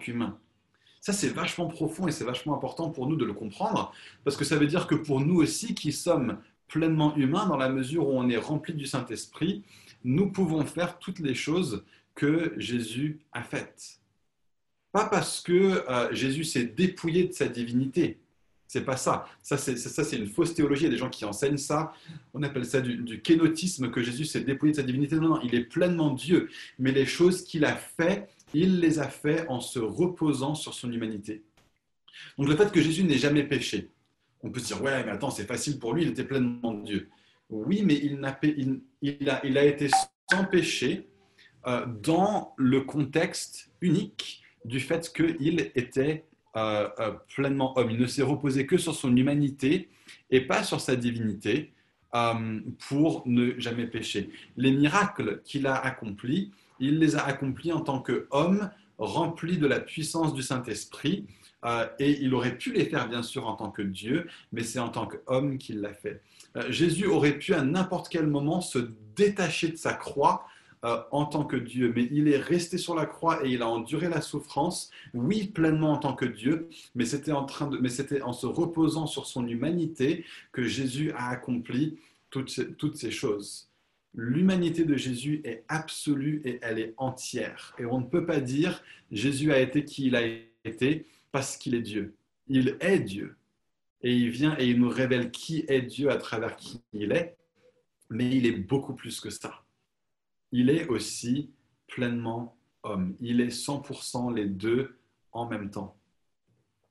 [0.00, 0.38] qu'humain.
[1.00, 4.44] Ça, c'est vachement profond et c'est vachement important pour nous de le comprendre, parce que
[4.44, 6.38] ça veut dire que pour nous aussi, qui sommes
[6.68, 9.64] pleinement humains, dans la mesure où on est rempli du Saint-Esprit,
[10.04, 14.00] nous pouvons faire toutes les choses que Jésus a faites.
[14.92, 18.18] Pas parce que euh, Jésus s'est dépouillé de sa divinité.
[18.72, 19.26] C'est pas ça.
[19.42, 20.82] Ça, c'est, une fausse théologie.
[20.82, 21.92] Il y a des gens qui enseignent ça.
[22.32, 25.16] On appelle ça du, du kénotisme, que Jésus s'est dépouillé de sa divinité.
[25.16, 26.48] Non, non, il est pleinement Dieu.
[26.78, 30.92] Mais les choses qu'il a faites, il les a faites en se reposant sur son
[30.92, 31.42] humanité.
[32.38, 33.90] Donc le fait que Jésus n'ait jamais péché,
[34.40, 37.08] on peut se dire, ouais, mais attends, c'est facile pour lui, il était pleinement Dieu.
[37.48, 39.88] Oui, mais il a, été
[40.30, 41.08] sans péché
[41.66, 46.24] euh, dans le contexte unique du fait qu'il était
[46.56, 47.90] euh, euh, pleinement homme.
[47.90, 49.88] Il ne s'est reposé que sur son humanité
[50.30, 51.72] et pas sur sa divinité
[52.88, 54.30] pour ne jamais pécher.
[54.56, 59.78] Les miracles qu'il a accomplis, il les a accomplis en tant qu'homme rempli de la
[59.78, 61.26] puissance du Saint-Esprit.
[62.00, 64.88] et il aurait pu les faire, bien sûr, en tant que Dieu, mais c'est en
[64.88, 66.20] tant qu'homme qu'il l'a fait.
[66.56, 68.78] Euh, Jésus aurait pu à n'importe quel moment se
[69.14, 70.46] détacher de sa croix
[70.84, 73.68] euh, en tant que Dieu, mais il est resté sur la croix et il a
[73.68, 77.90] enduré la souffrance, oui, pleinement en tant que Dieu, mais c'était en, train de, mais
[77.90, 81.98] c'était en se reposant sur son humanité que Jésus a accompli
[82.30, 83.68] toutes ces, toutes ces choses.
[84.14, 87.74] L'humanité de Jésus est absolue et elle est entière.
[87.78, 90.22] Et on ne peut pas dire Jésus a été qui il a
[90.64, 92.14] été parce qu'il est Dieu.
[92.48, 93.36] Il est Dieu
[94.02, 97.36] et il vient et il nous révèle qui est Dieu à travers qui il est,
[98.08, 99.62] mais il est beaucoup plus que ça.
[100.52, 101.50] Il est aussi
[101.86, 103.14] pleinement homme.
[103.20, 104.96] Il est 100% les deux
[105.32, 105.96] en même temps.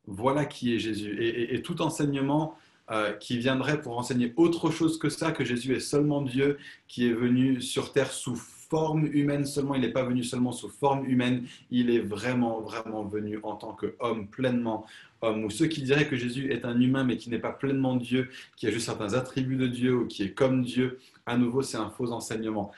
[0.08, 1.18] Voilà qui est Jésus.
[1.24, 2.58] Et, tout enseignement
[2.90, 7.08] euh, qui viendrait pour enseigner autre chose que ça, que Jésus est seulement Dieu, qui
[7.08, 8.36] est venu sur terre sous
[8.70, 13.04] forme humaine seulement, il n'est pas venu seulement sous forme humaine, il est vraiment, vraiment
[13.04, 14.86] venu en tant qu'homme, pleinement
[15.22, 15.44] homme.
[15.44, 18.30] Ou ceux qui diraient que Jésus est un humain mais qui n'est pas pleinement Dieu,
[18.56, 21.78] qui a juste certains attributs de Dieu ou qui est comme Dieu, à nouveau, c'est
[21.78, 22.72] un faux enseignement.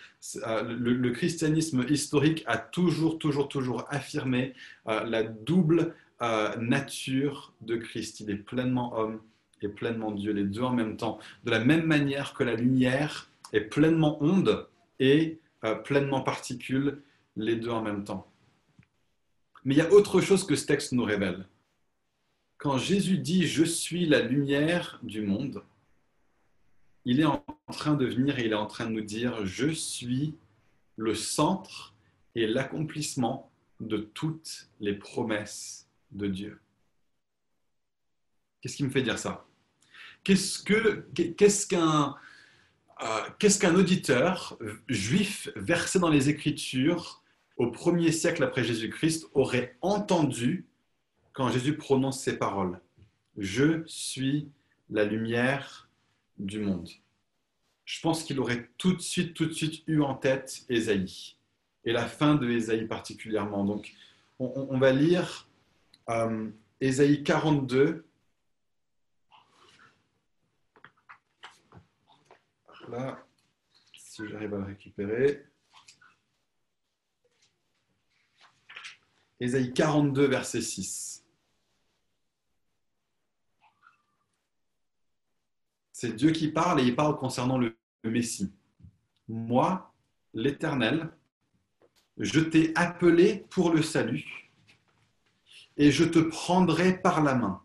[0.46, 4.54] Euh, le, christianisme historique a toujours, toujours, toujours affirmé
[4.88, 8.20] euh, la double euh, nature de Christ.
[8.20, 9.22] Il est pleinement homme
[9.62, 11.20] et pleinement Dieu, les deux en même temps.
[11.46, 14.68] De la même manière que la lumière est pleinement onde
[15.00, 15.40] et
[15.84, 17.02] pleinement particules,
[17.36, 18.32] les deux en même temps.
[19.64, 21.48] Mais il y a autre chose que ce texte nous révèle.
[22.58, 25.58] Quand Jésus dit⁇ Je suis la lumière du monde⁇
[27.06, 29.70] il est en train de venir et il est en train de nous dire⁇ Je
[29.70, 30.36] suis
[30.98, 31.96] le centre
[32.36, 36.60] et l'accomplissement de toutes les promesses de Dieu.
[38.62, 39.48] Qu'est-ce qui me fait dire ça?
[40.24, 42.16] Qu'est-ce qu'un
[43.04, 47.24] euh, qu'est-ce qu'un auditeur juif versé dans les Écritures
[47.58, 50.68] au premier siècle après Jésus-Christ aurait entendu
[51.34, 52.80] quand Jésus prononce ces paroles
[53.38, 54.50] Je suis
[54.90, 55.90] la lumière
[56.38, 56.90] du monde.
[57.86, 61.36] Je pense qu'il aurait tout de suite, tout de suite eu en tête Ésaïe
[61.86, 63.66] et la fin de Ésaïe particulièrement.
[63.66, 63.94] Donc,
[64.40, 65.48] on, va lire
[66.10, 68.06] euh, Ésaïe 42
[72.92, 73.26] là,
[73.96, 75.46] si j'arrive à le récupérer.
[79.40, 81.26] Ésaïe 42, verset 6.
[85.92, 88.54] C'est Dieu qui parle et il parle concernant le Messie.
[89.28, 89.94] Moi,
[90.34, 91.12] l'Éternel,
[92.18, 94.52] je t'ai appelé pour le salut
[95.78, 97.64] et je te prendrai par la main.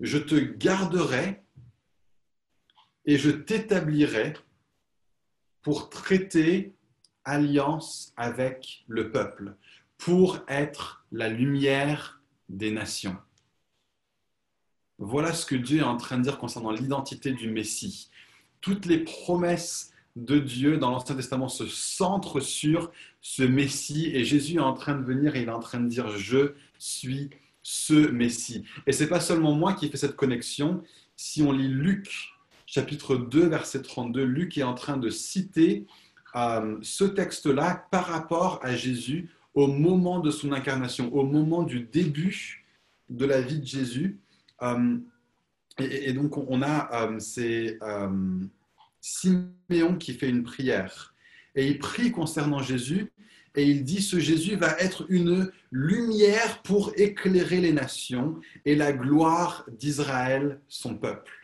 [0.00, 1.42] Je te garderai
[3.04, 4.34] et je t'établirai
[5.62, 6.74] pour traiter
[7.24, 9.54] alliance avec le peuple,
[9.96, 13.16] pour être la lumière des nations.
[14.98, 18.10] Voilà ce que Dieu est en train de dire concernant l'identité du Messie.
[18.60, 24.56] Toutes les promesses de Dieu dans l'Ancien Testament se centrent sur ce Messie et Jésus
[24.56, 27.30] est en train de venir et il est en train de dire je suis
[27.62, 28.64] ce Messie.
[28.86, 30.82] Et ce n'est pas seulement moi qui fais cette connexion.
[31.16, 32.31] Si on lit Luc
[32.72, 35.86] chapitre 2, verset 32, Luc est en train de citer
[36.34, 41.80] euh, ce texte-là par rapport à Jésus au moment de son incarnation, au moment du
[41.80, 42.64] début
[43.10, 44.18] de la vie de Jésus.
[44.62, 44.96] Euh,
[45.78, 47.78] et, donc, on a euh, c'est
[49.02, 51.14] Siméon qui fait une prière.
[51.54, 53.12] Et il prie concernant Jésus
[53.54, 58.94] et il dit ce Jésus va être une lumière pour éclairer les nations et la
[58.94, 61.41] gloire d'Israël, son peuple.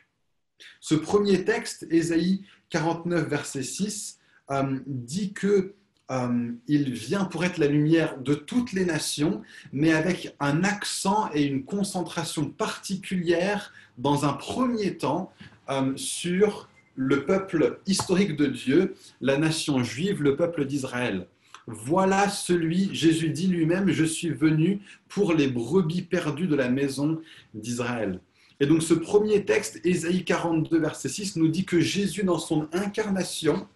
[0.80, 4.18] Ce premier texte, Ésaïe 49, verset 6,
[4.50, 5.74] euh, dit que
[6.10, 9.42] euh, il vient pour être la lumière de toutes les nations,
[9.72, 15.32] mais avec un accent et une concentration particulière dans un premier temps
[15.68, 21.26] euh, sur le peuple historique de Dieu, la nation juive, le peuple d'Israël.
[21.66, 27.20] Voilà celui, Jésus dit lui-même, je suis venu pour les brebis perdues de la maison
[27.52, 28.20] d'Israël.
[28.60, 32.68] Et donc ce premier texte, Ésaïe 42, verset 6, nous dit que Jésus, dans son
[32.72, 33.68] incarnation,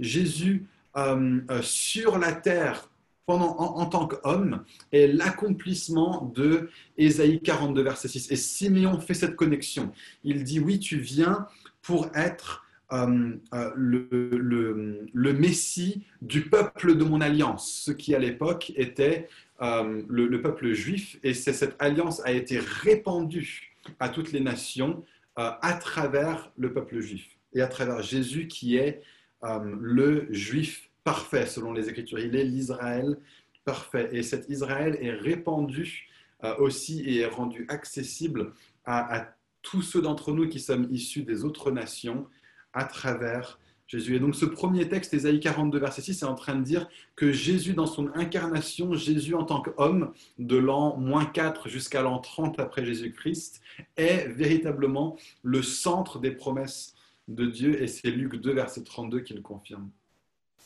[0.00, 0.66] Jésus
[0.96, 2.90] euh, euh, sur la terre
[3.26, 6.68] pendant, en, tant qu'homme, est l'accomplissement de
[6.98, 8.30] Ésaïe 42, verset 6.
[8.32, 9.92] Et Siméon fait cette connexion.
[10.24, 11.46] Il dit, oui, tu viens
[11.80, 13.36] pour être euh,
[13.76, 19.28] le, Messie du peuple de mon alliance, ce qui à l'époque était
[19.60, 25.04] le, peuple juif, et cette alliance a été répandue à toutes les nations
[25.38, 29.02] euh, à travers le peuple juif et à travers Jésus qui est
[29.44, 32.18] euh, le juif parfait selon les Écritures.
[32.18, 33.18] Il est l'Israël
[33.64, 36.08] parfait et cet Israël est répandu
[36.44, 38.52] euh, aussi et est rendu accessible
[38.84, 39.26] à, à
[39.62, 42.28] tous ceux d'entre nous qui sommes issus des autres nations
[42.72, 44.16] à travers Jésus.
[44.16, 47.32] Et donc ce premier texte, Ésaïe 42, verset 6, est en train de dire que
[47.32, 52.58] Jésus, dans son incarnation, Jésus en tant qu'homme, de l'an moins 4 jusqu'à l'an 30
[52.60, 53.60] après Jésus-Christ,
[53.96, 56.94] est véritablement le centre des promesses
[57.28, 57.82] de Dieu.
[57.82, 59.90] Et c'est Luc 2, verset 32 qui le confirme.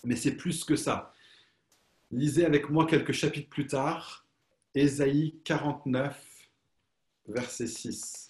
[0.05, 1.13] Mais c'est plus que ça.
[2.11, 4.25] Lisez avec moi quelques chapitres plus tard,
[4.75, 6.51] Ésaïe 49,
[7.27, 8.29] verset 6.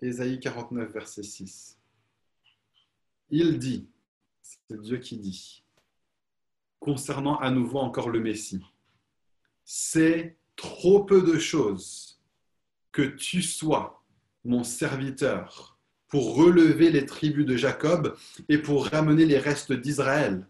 [0.00, 1.76] Ésaïe 49, verset 6.
[3.30, 3.88] Il dit,
[4.42, 5.64] c'est Dieu qui dit,
[6.78, 8.64] concernant à nouveau encore le Messie,
[9.64, 12.20] c'est trop peu de choses
[12.92, 14.02] que tu sois
[14.44, 15.76] mon serviteur
[16.08, 18.16] pour relever les tribus de Jacob
[18.48, 20.46] et pour ramener les restes d'Israël.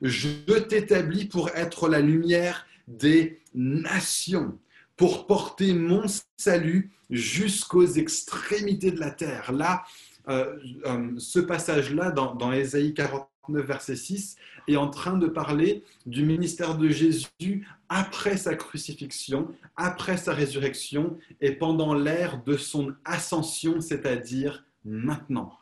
[0.00, 4.58] Je t'établis pour être la lumière des nations,
[4.96, 6.04] pour porter mon
[6.36, 9.52] salut jusqu'aux extrémités de la terre.
[9.52, 9.84] Là,
[10.28, 10.56] euh,
[10.86, 14.36] euh, ce passage-là, dans, dans Ésaïe 49, verset 6,
[14.68, 21.18] est en train de parler du ministère de Jésus après sa crucifixion, après sa résurrection
[21.40, 25.52] et pendant l'ère de son ascension, c'est-à-dire maintenant.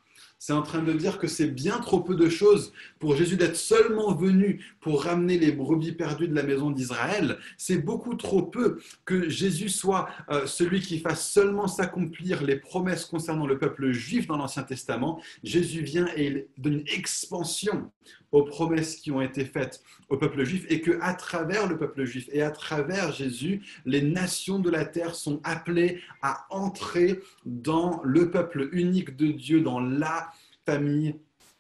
[0.43, 3.57] C'est en train de dire que c'est bien trop peu de choses pour Jésus d'être
[3.57, 7.37] seulement venu pour ramener les brebis perdues de la maison d'Israël.
[7.59, 13.05] C'est beaucoup trop peu que Jésus soit euh, celui qui fasse seulement s'accomplir les promesses
[13.05, 15.21] concernant le peuple juif dans l'Ancien Testament.
[15.45, 17.91] Jésus vient et il donne une expansion
[18.33, 22.05] aux promesses qui ont été faites au peuple juif et que à travers le peuple
[22.05, 28.01] juif et à travers Jésus, les nations de la terre sont appelées à entrer dans
[28.05, 30.30] le peuple unique de Dieu, dans la
[30.67, 31.17] famille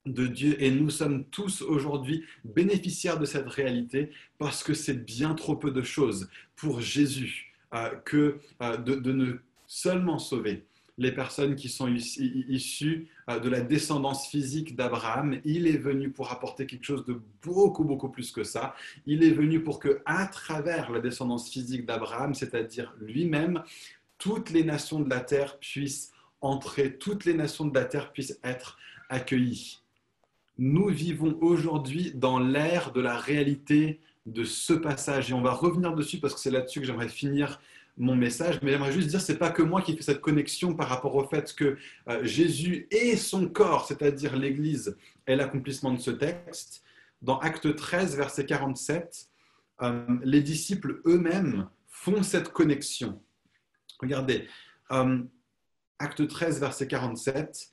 [0.07, 5.35] de Dieu et nous sommes tous aujourd'hui bénéficiaires de cette réalité parce que c'est bien
[5.35, 9.35] trop peu de choses pour Jésus euh, que euh, de ne
[9.67, 10.65] seulement sauver,
[11.01, 15.41] les personnes qui sont issues euh, de la descendance physique d'Abraham.
[15.45, 18.75] Il est venu pour apporter quelque chose de beaucoup, beaucoup plus que ça.
[19.07, 23.63] Il est venu pour que, à travers la descendance physique d'Abraham, c'est-à-dire lui-même,
[24.19, 28.39] toutes les nations de la terre puissent entrer, toutes les nations de la terre puissent
[28.43, 29.81] être accueillies.
[30.59, 35.95] Nous vivons aujourd'hui dans l'ère de la réalité de ce passage et on va revenir
[35.95, 37.61] dessus parce que c'est là-dessus que j'aimerais finir
[37.97, 40.89] mon message, mais j'aimerais juste dire, c'est pas que moi qui fais cette connexion par
[40.89, 41.77] rapport au fait que
[42.09, 46.83] euh, Jésus et son corps, c'est-à-dire l'Église, est l'accomplissement de ce texte.
[47.21, 49.29] Dans Acte 13, verset 47,
[49.83, 53.21] euh, les disciples eux-mêmes font cette connexion.
[53.99, 54.47] Regardez,
[54.93, 55.19] euh,
[56.01, 57.73] Acte 13, verset 47,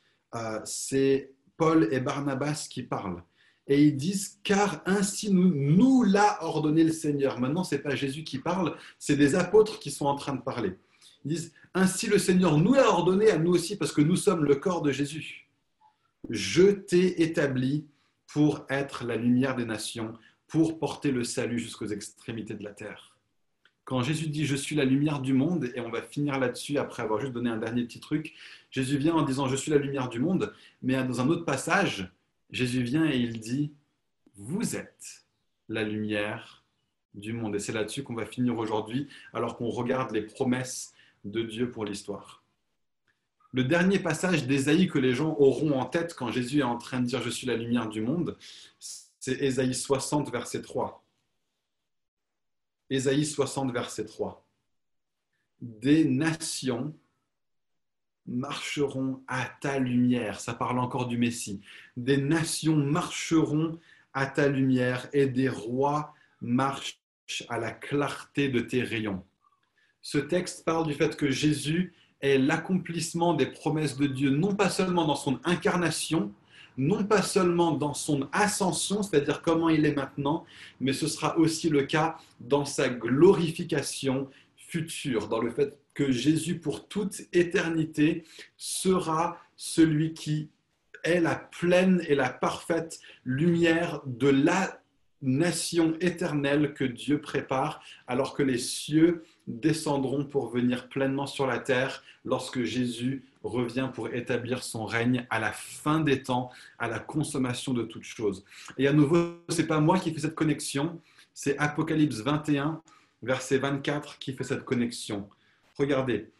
[0.65, 3.23] c'est Paul et Barnabas qui parlent
[3.67, 7.39] et ils disent car ainsi nous, nous l'a ordonné le Seigneur.
[7.39, 10.41] Maintenant, ce n'est pas Jésus qui parle, c'est des apôtres qui sont en train de
[10.41, 10.77] parler.
[11.25, 14.45] Ils disent ainsi le Seigneur nous l'a ordonné à nous aussi parce que nous sommes
[14.45, 15.49] le corps de Jésus.
[16.29, 17.87] Je t'ai établi
[18.27, 20.13] pour être la lumière des nations,
[20.47, 23.16] pour porter le salut jusqu'aux extrémités de la terre.
[23.87, 27.03] Quand Jésus dit je suis la lumière du monde, et on va finir là-dessus après
[27.03, 28.33] avoir juste donné un dernier petit truc,
[28.69, 32.11] Jésus vient en disant je suis la lumière du monde, mais dans un autre passage,
[32.51, 33.71] Jésus vient et il dit,
[34.35, 35.23] vous êtes
[35.69, 36.65] la lumière
[37.13, 37.55] du monde.
[37.55, 41.85] Et c'est là-dessus qu'on va finir aujourd'hui, alors qu'on regarde les promesses de Dieu pour
[41.85, 42.43] l'histoire.
[43.53, 46.99] Le dernier passage d'Ésaïe que les gens auront en tête quand Jésus est en train
[46.99, 48.37] de dire Je suis la lumière du monde,
[48.79, 51.06] c'est Ésaïe 60, verset 3.
[52.89, 54.45] Ésaïe 60, verset 3.
[55.61, 56.93] Des nations
[58.25, 60.39] marcheront à ta lumière.
[60.39, 61.61] Ça parle encore du Messie.
[61.95, 63.79] Des nations marcheront
[64.13, 66.99] à ta lumière et des rois marchent
[67.49, 69.23] à la clarté de tes rayons.
[70.01, 74.69] Ce texte parle du fait que Jésus est l'accomplissement des promesses de Dieu, non pas
[74.69, 76.33] seulement dans son incarnation,
[76.77, 80.45] non pas seulement dans son ascension, c'est-à-dire comment il est maintenant,
[80.79, 86.59] mais ce sera aussi le cas dans sa glorification future, dans le fait que Jésus
[86.59, 88.23] pour toute éternité
[88.57, 90.49] sera celui qui
[91.03, 94.79] est la pleine et la parfaite lumière de la
[95.21, 101.59] nation éternelle que Dieu prépare, alors que les cieux descendront pour venir pleinement sur la
[101.59, 106.99] terre lorsque Jésus revient pour établir son règne à la fin des temps, à la
[106.99, 108.45] consommation de toutes choses.
[108.77, 110.99] Et à nouveau, ce n'est pas moi qui fais cette connexion,
[111.33, 112.81] c'est Apocalypse 21,
[113.21, 115.29] verset 24 qui fait cette connexion.
[115.77, 116.31] Regardez,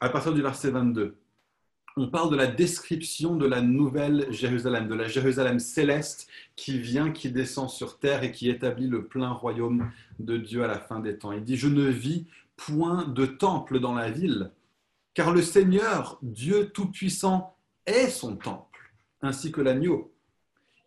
[0.00, 1.16] à partir du verset 22,
[1.98, 7.10] on parle de la description de la nouvelle Jérusalem, de la Jérusalem céleste qui vient,
[7.10, 11.00] qui descend sur terre et qui établit le plein royaume de Dieu à la fin
[11.00, 11.32] des temps.
[11.32, 14.50] Il dit, je ne vis point de temple dans la ville,
[15.16, 17.56] car le Seigneur, Dieu Tout-Puissant,
[17.86, 18.92] est son temple,
[19.22, 20.12] ainsi que l'agneau.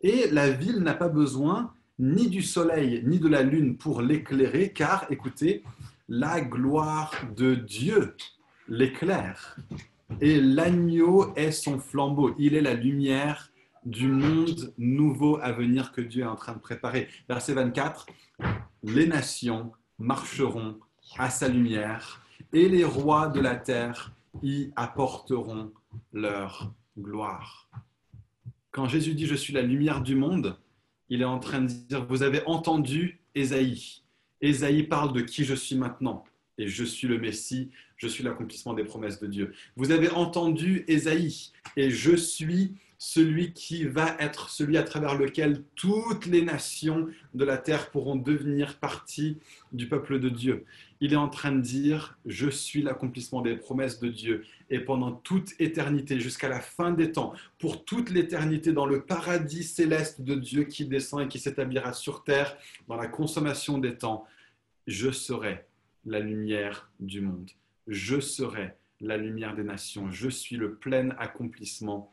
[0.02, 4.72] Et la ville n'a pas besoin ni du soleil, ni de la lune pour l'éclairer,
[4.72, 5.64] car, écoutez,
[6.08, 8.14] la gloire de Dieu
[8.68, 9.56] l'éclaire.
[10.20, 12.36] Et l'agneau est son flambeau.
[12.38, 13.50] Il est la lumière
[13.84, 17.08] du monde nouveau à venir que Dieu est en train de préparer.
[17.28, 18.06] Verset 24,
[18.84, 20.78] les nations marcheront
[21.18, 24.12] à sa lumière et les rois de la terre
[24.42, 25.72] y apporteront
[26.12, 27.68] leur gloire.
[28.70, 30.58] Quand Jésus dit je suis la lumière du monde,
[31.08, 34.02] il est en train de dire vous avez entendu Ésaïe.
[34.40, 36.24] Ésaïe parle de qui je suis maintenant.
[36.58, 39.54] et je suis le Messie, je suis l'accomplissement des promesses de Dieu.
[39.76, 45.64] Vous avez entendu Ésaïe, et je suis celui qui va être celui à travers lequel
[45.74, 49.38] toutes les nations de la terre pourront devenir partie
[49.72, 50.66] du peuple de Dieu.
[51.00, 54.44] Il est en train de dire, je suis l'accomplissement des promesses de Dieu.
[54.68, 59.64] Et pendant toute éternité, jusqu'à la fin des temps, pour toute l'éternité, dans le paradis
[59.64, 62.54] céleste de Dieu qui descend et qui s'établira sur terre,
[62.86, 64.26] dans la consommation des temps,
[64.86, 65.64] je serai
[66.04, 67.50] la lumière du monde.
[67.86, 70.10] Je serai la lumière des nations.
[70.10, 72.12] Je suis le plein accomplissement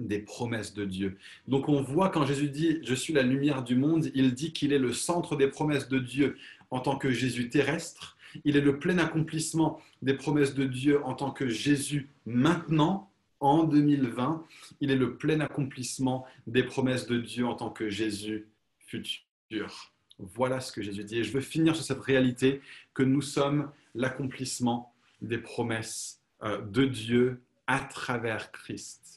[0.00, 1.16] des promesses de Dieu.
[1.48, 4.72] Donc on voit quand Jésus dit je suis la lumière du monde, il dit qu'il
[4.72, 6.36] est le centre des promesses de Dieu
[6.70, 11.14] en tant que Jésus terrestre, il est le plein accomplissement des promesses de Dieu en
[11.14, 14.44] tant que Jésus maintenant en 2020,
[14.80, 19.92] il est le plein accomplissement des promesses de Dieu en tant que Jésus futur.
[20.18, 21.18] Voilà ce que Jésus dit.
[21.18, 22.62] Et je veux finir sur cette réalité
[22.94, 29.13] que nous sommes l'accomplissement des promesses euh, de Dieu à travers Christ.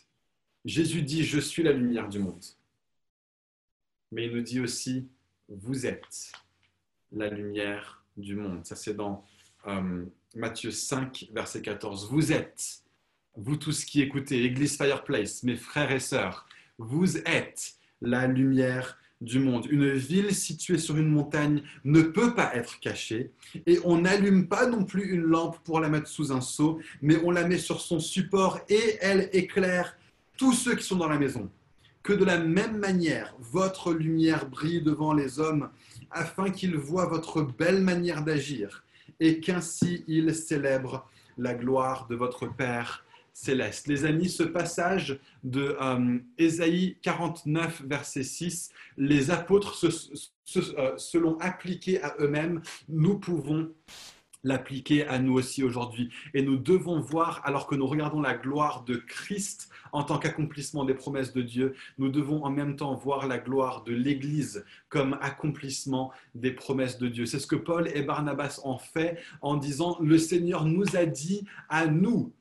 [0.68, 2.44] Jésus dit, je suis la lumière du monde.
[4.12, 5.08] Mais il nous dit aussi,
[5.48, 6.34] vous êtes
[7.14, 8.66] la lumière du monde.
[8.66, 9.24] Ça, c'est dans
[9.66, 10.04] euh,
[10.36, 12.10] Matthieu 5, verset 14.
[12.12, 12.84] Vous êtes,
[13.38, 16.46] vous tous qui écoutez, Église Fireplace, mes frères et sœurs,
[16.78, 19.68] vous êtes la lumière du monde.
[19.72, 23.32] Une ville située sur une montagne ne peut pas être cachée
[23.66, 27.16] et on n'allume pas non plus une lampe pour la mettre sous un seau, mais
[27.24, 29.98] on la met sur son support et elle éclaire
[30.38, 31.50] tous ceux qui sont dans la maison,
[32.04, 35.70] que de la même manière, votre lumière brille devant les hommes,
[36.12, 38.86] afin qu'ils voient votre belle manière d'agir,
[39.20, 43.88] et qu'ainsi ils célèbrent la gloire de votre Père céleste.
[43.88, 49.90] Les amis, ce passage de euh, Ésaïe 49, verset 6, les apôtres se,
[50.98, 52.62] se l'ont appliqué à eux-mêmes.
[52.90, 53.70] Nous pouvons
[54.48, 56.10] l'appliquer à nous aussi aujourd'hui.
[56.34, 60.86] Et nous devons voir, alors que nous regardons la gloire de Christ en tant qu'accomplissement
[60.86, 65.18] des promesses de Dieu, nous devons en même temps voir la gloire de l'Église comme
[65.22, 67.26] accomplissement des promesses de Dieu.
[67.26, 71.46] C'est ce que Paul et Barnabas ont fait en disant, le Seigneur nous a dit
[71.70, 72.34] à nous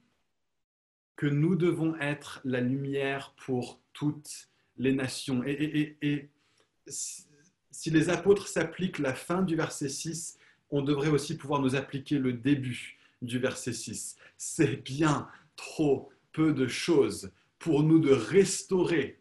[1.16, 5.42] que nous devons être la lumière pour toutes les nations.
[5.44, 6.30] Et,
[6.86, 10.38] si les apôtres s'appliquent la fin du verset 6,
[10.71, 14.17] on devrait aussi pouvoir nous appliquer le début du verset 6.
[14.37, 19.19] C'est bien trop peu de choses pour nous de restaurer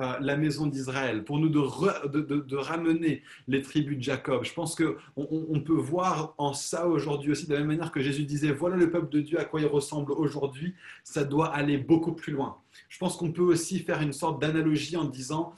[0.00, 4.42] euh, la maison d'Israël, pour nous de, ramener les tribus de Jacob.
[4.44, 8.00] Je pense qu'on on peut voir en ça aujourd'hui aussi, de la même manière que
[8.00, 10.74] Jésus disait, voilà le peuple de Dieu à quoi il ressemble aujourd'hui,
[11.04, 12.58] ça doit aller beaucoup plus loin.
[12.88, 15.54] Je pense qu'on peut aussi faire une sorte d'analogie en disant,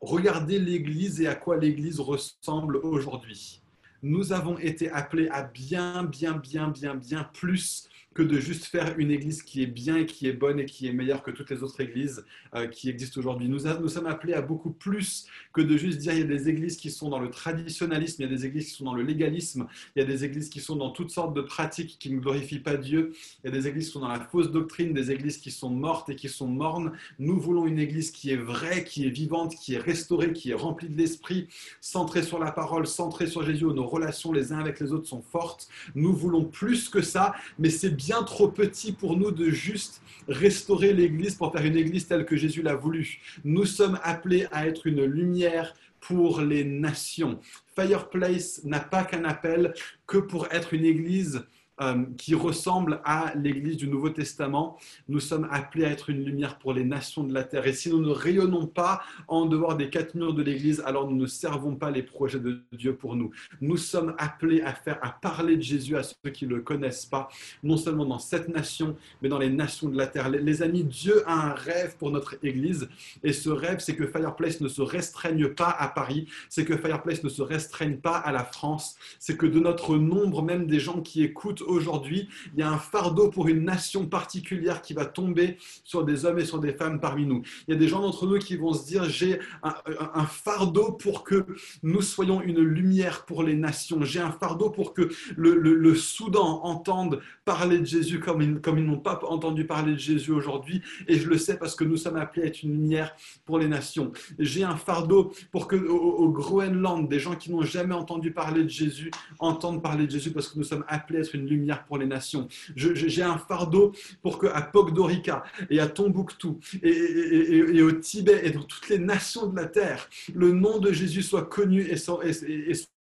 [0.00, 3.60] regardez l'Église et à quoi l'Église ressemble aujourd'hui
[4.02, 8.98] nous avons été appelés à bien, bien, bien, bien, bien plus que de juste faire
[8.98, 11.62] une église qui est bien qui est bonne et qui est meilleure que toutes les
[11.62, 12.24] autres églises
[12.54, 13.46] euh, qui existent aujourd'hui.
[13.48, 16.78] Nous, sommes appelés à beaucoup plus que de juste dire il y a des églises
[16.78, 19.66] qui sont dans le traditionnalisme, il y a des églises qui sont dans le légalisme,
[19.94, 22.60] il y a des églises qui sont dans toutes sortes de pratiques qui ne glorifient
[22.60, 23.12] pas Dieu,
[23.44, 25.70] il y a des églises qui sont dans la fausse doctrine, des églises qui sont
[25.70, 26.92] mortes et qui sont mornes.
[27.18, 30.54] Nous voulons une église qui est vraie, qui est vivante, qui est restaurée, qui est
[30.54, 31.48] remplie de l'esprit,
[31.82, 35.22] centrée sur la parole, centrée sur Jésus, nos relations les uns avec les autres sont
[35.22, 35.68] fortes.
[35.94, 40.92] Nous voulons plus que ça, mais c'est bien trop petit pour nous de juste restaurer
[40.92, 43.20] l'Église pour faire une Église telle que Jésus l'a voulu.
[43.44, 47.40] Nous sommes appelés à être une lumière pour les nations.
[47.74, 49.74] Fireplace n'a pas qu'un appel
[50.06, 51.44] que pour être une Église
[51.82, 54.78] euh, qui ressemble à l'Église du Nouveau Testament.
[55.08, 57.66] Nous sommes appelés à être une lumière pour les nations de la terre.
[57.66, 61.16] Et si nous ne rayonnons pas en dehors des quatre murs de l'Église, alors nous
[61.16, 63.30] ne servons pas les projets de Dieu pour nous.
[63.60, 67.04] Nous sommes appelés à faire, à parler de Jésus à ceux qui ne le connaissent
[67.04, 67.28] pas,
[67.62, 70.30] non seulement dans cette nation, mais dans les nations de la terre.
[70.30, 72.88] Les, amis, Dieu a un rêve pour notre Église.
[73.22, 77.22] Et ce rêve, c'est que Fireplace ne se restreigne pas à Paris, c'est que Fireplace
[77.22, 81.02] ne se restreigne pas à la France, c'est que de notre nombre, même des gens
[81.02, 85.58] qui écoutent aujourd'hui, il y a un fardeau pour une nation particulière qui va tomber
[85.84, 87.42] sur des hommes et sur des femmes parmi nous.
[87.66, 91.24] Il y a des gens d'entre nous qui vont se dire, j'ai un, fardeau pour
[91.24, 91.44] que
[91.82, 94.02] nous soyons une lumière pour les nations.
[94.02, 99.20] J'ai un fardeau pour que le, Soudan entende parler de Jésus comme ils, n'ont pas
[99.24, 100.82] entendu parler de Jésus aujourd'hui.
[101.08, 103.14] Et je le sais parce que nous sommes appelés à être une lumière
[103.44, 104.12] pour les nations.
[104.38, 108.68] J'ai un fardeau pour que au Groenland, des gens qui n'ont jamais entendu parler de
[108.68, 111.55] Jésus entendent parler de Jésus parce que nous sommes appelés à être une lumière
[111.86, 112.48] pour les nations.
[112.74, 113.92] J'ai un fardeau
[114.22, 119.46] pour que à Pogdorica et à Tombouctou et, au Tibet et dans toutes les nations
[119.46, 122.18] de la terre, le nom de Jésus soit connu et, soit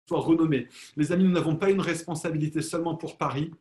[0.10, 0.68] renommé.
[0.96, 3.52] Les amis, nous n'avons pas une responsabilité seulement pour Paris,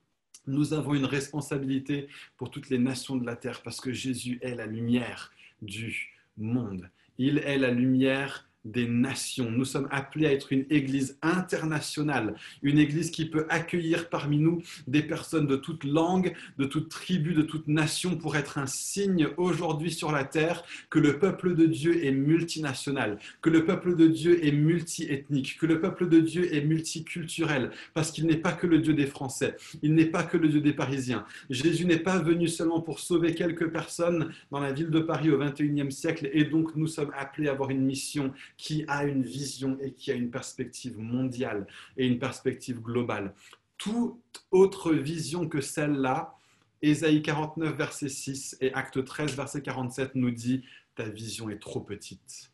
[0.47, 2.07] nous avons une responsabilité
[2.37, 6.89] pour toutes les nations de la terre parce que Jésus est la lumière du monde.
[7.19, 9.51] Il est la lumière des nations.
[9.51, 14.63] Nous sommes appelés à être une église internationale, une église qui peut accueillir parmi nous
[14.87, 19.29] des personnes de toute langue, de toute tribu, de toute nation pour être un signe
[19.37, 24.07] aujourd'hui sur la terre que le peuple de Dieu est multinational, que le peuple de
[24.07, 28.67] Dieu est multiethnique, que le peuple de Dieu est multiculturel, parce qu'il n'est pas que
[28.67, 31.25] le Dieu des Français, il n'est pas que le Dieu des Parisiens.
[31.51, 35.39] Jésus n'est pas venu seulement pour sauver quelques personnes dans la ville de Paris au
[35.39, 39.79] XXIe siècle, et donc nous sommes appelés à avoir une mission qui a une vision
[39.81, 43.35] et qui a une perspective mondiale et une perspective globale.
[43.79, 46.35] Toute autre vision que celle-là,
[46.83, 51.81] Ésaïe 49, verset 6 et Acte 13, verset 47 nous dit, ta vision est trop
[51.81, 52.53] petite.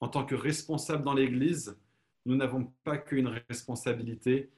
[0.00, 1.76] En tant que responsable dans l'Église,
[2.24, 4.50] nous n'avons pas qu'une responsabilité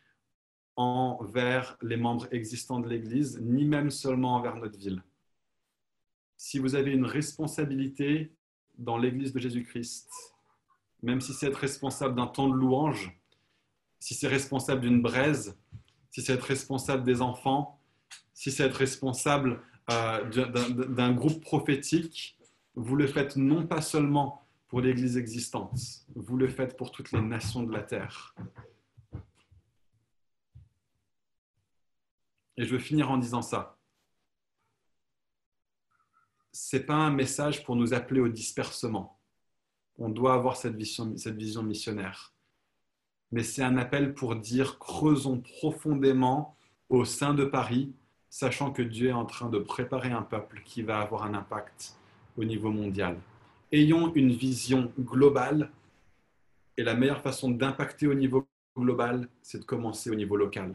[0.77, 5.03] envers les membres existants de l'Église, ni même seulement envers notre ville.
[6.37, 8.33] Si vous avez une responsabilité
[8.79, 10.09] dans l'Église de Jésus-Christ,
[11.03, 13.19] même si c'est être responsable d'un temps de louange,
[14.01, 15.59] si c'est responsable d'une braise,
[16.11, 17.81] si c'est être responsable des enfants,
[18.33, 19.61] si c'est être responsable
[19.91, 20.25] euh,
[20.71, 22.39] d'un groupe prophétique,
[22.75, 25.81] vous le faites non pas seulement pour l'Église existante,
[26.15, 28.35] vous le faites pour toutes les nations de la terre.
[32.57, 33.78] Et je veux finir en disant ça
[36.53, 39.19] c'est pas un message pour nous appeler au dispersement.
[39.99, 42.33] On doit avoir cette vision, cette vision missionnaire.
[43.33, 46.57] Mais c'est un appel pour dire creusons profondément
[46.89, 47.93] au sein de Paris,
[48.31, 51.97] sachant que Dieu est en train de préparer un peuple qui va avoir un impact
[52.37, 53.19] au niveau mondial.
[53.71, 55.71] Ayons une vision globale
[56.77, 58.47] et la meilleure façon d'impacter au niveau
[58.77, 60.75] global, c'est de commencer au niveau local.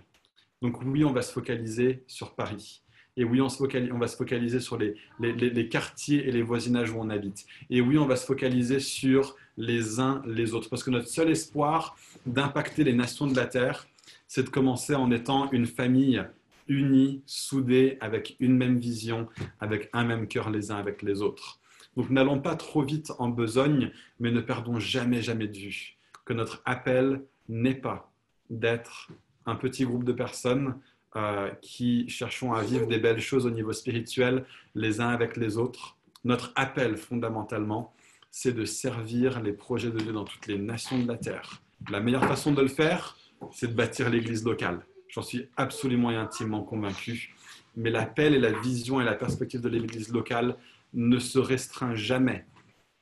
[0.61, 2.82] Donc oui, on va se focaliser sur Paris.
[3.16, 6.97] Et oui, on, on va se focaliser sur les, les, quartiers et les voisinages où
[6.99, 7.45] on habite.
[7.70, 10.70] Et oui, on va se focaliser sur les uns les autres.
[10.70, 11.95] Parce que notre seul espoir
[12.26, 13.88] d'impacter les nations de la Terre,
[14.28, 16.24] c'est de commencer en étant une famille
[16.68, 19.28] unie, soudée, avec une même vision,
[19.59, 21.59] avec un même cœur les uns avec les autres.
[21.95, 26.34] Donc n'allons pas trop vite en besogne, mais ne perdons jamais, jamais de vue que
[26.34, 28.11] notre appel n'est pas
[28.49, 29.11] d'être
[29.45, 30.80] un petit groupe de personnes
[31.16, 35.57] euh, qui cherchons à vivre des belles choses au niveau spirituel les uns avec les
[35.57, 35.97] autres.
[36.24, 37.93] Notre appel fondamentalement,
[38.32, 41.61] c'est de servir les projets de Dieu dans toutes les nations de la terre.
[41.89, 43.18] La meilleure façon de le faire,
[43.51, 44.86] c'est de bâtir l'église locale.
[45.07, 47.36] J'en suis absolument et intimement convaincu.
[47.76, 50.57] Mais l'appel et la vision et la perspective de l'église locale
[50.93, 52.45] ne se restreint jamais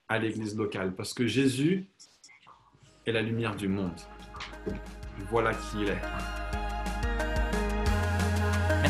[0.09, 1.87] à l'église locale parce que Jésus
[3.05, 3.99] est la lumière du monde.
[5.29, 6.40] Voilà qui il est.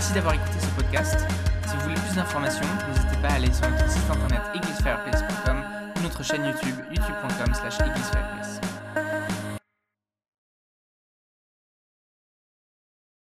[0.01, 1.27] Merci d'avoir écouté ce podcast.
[1.67, 5.63] Si vous voulez plus d'informations, n'hésitez pas à aller sur notre site internet églisefireplace.com
[5.95, 7.77] ou notre chaîne YouTube youtube.com slash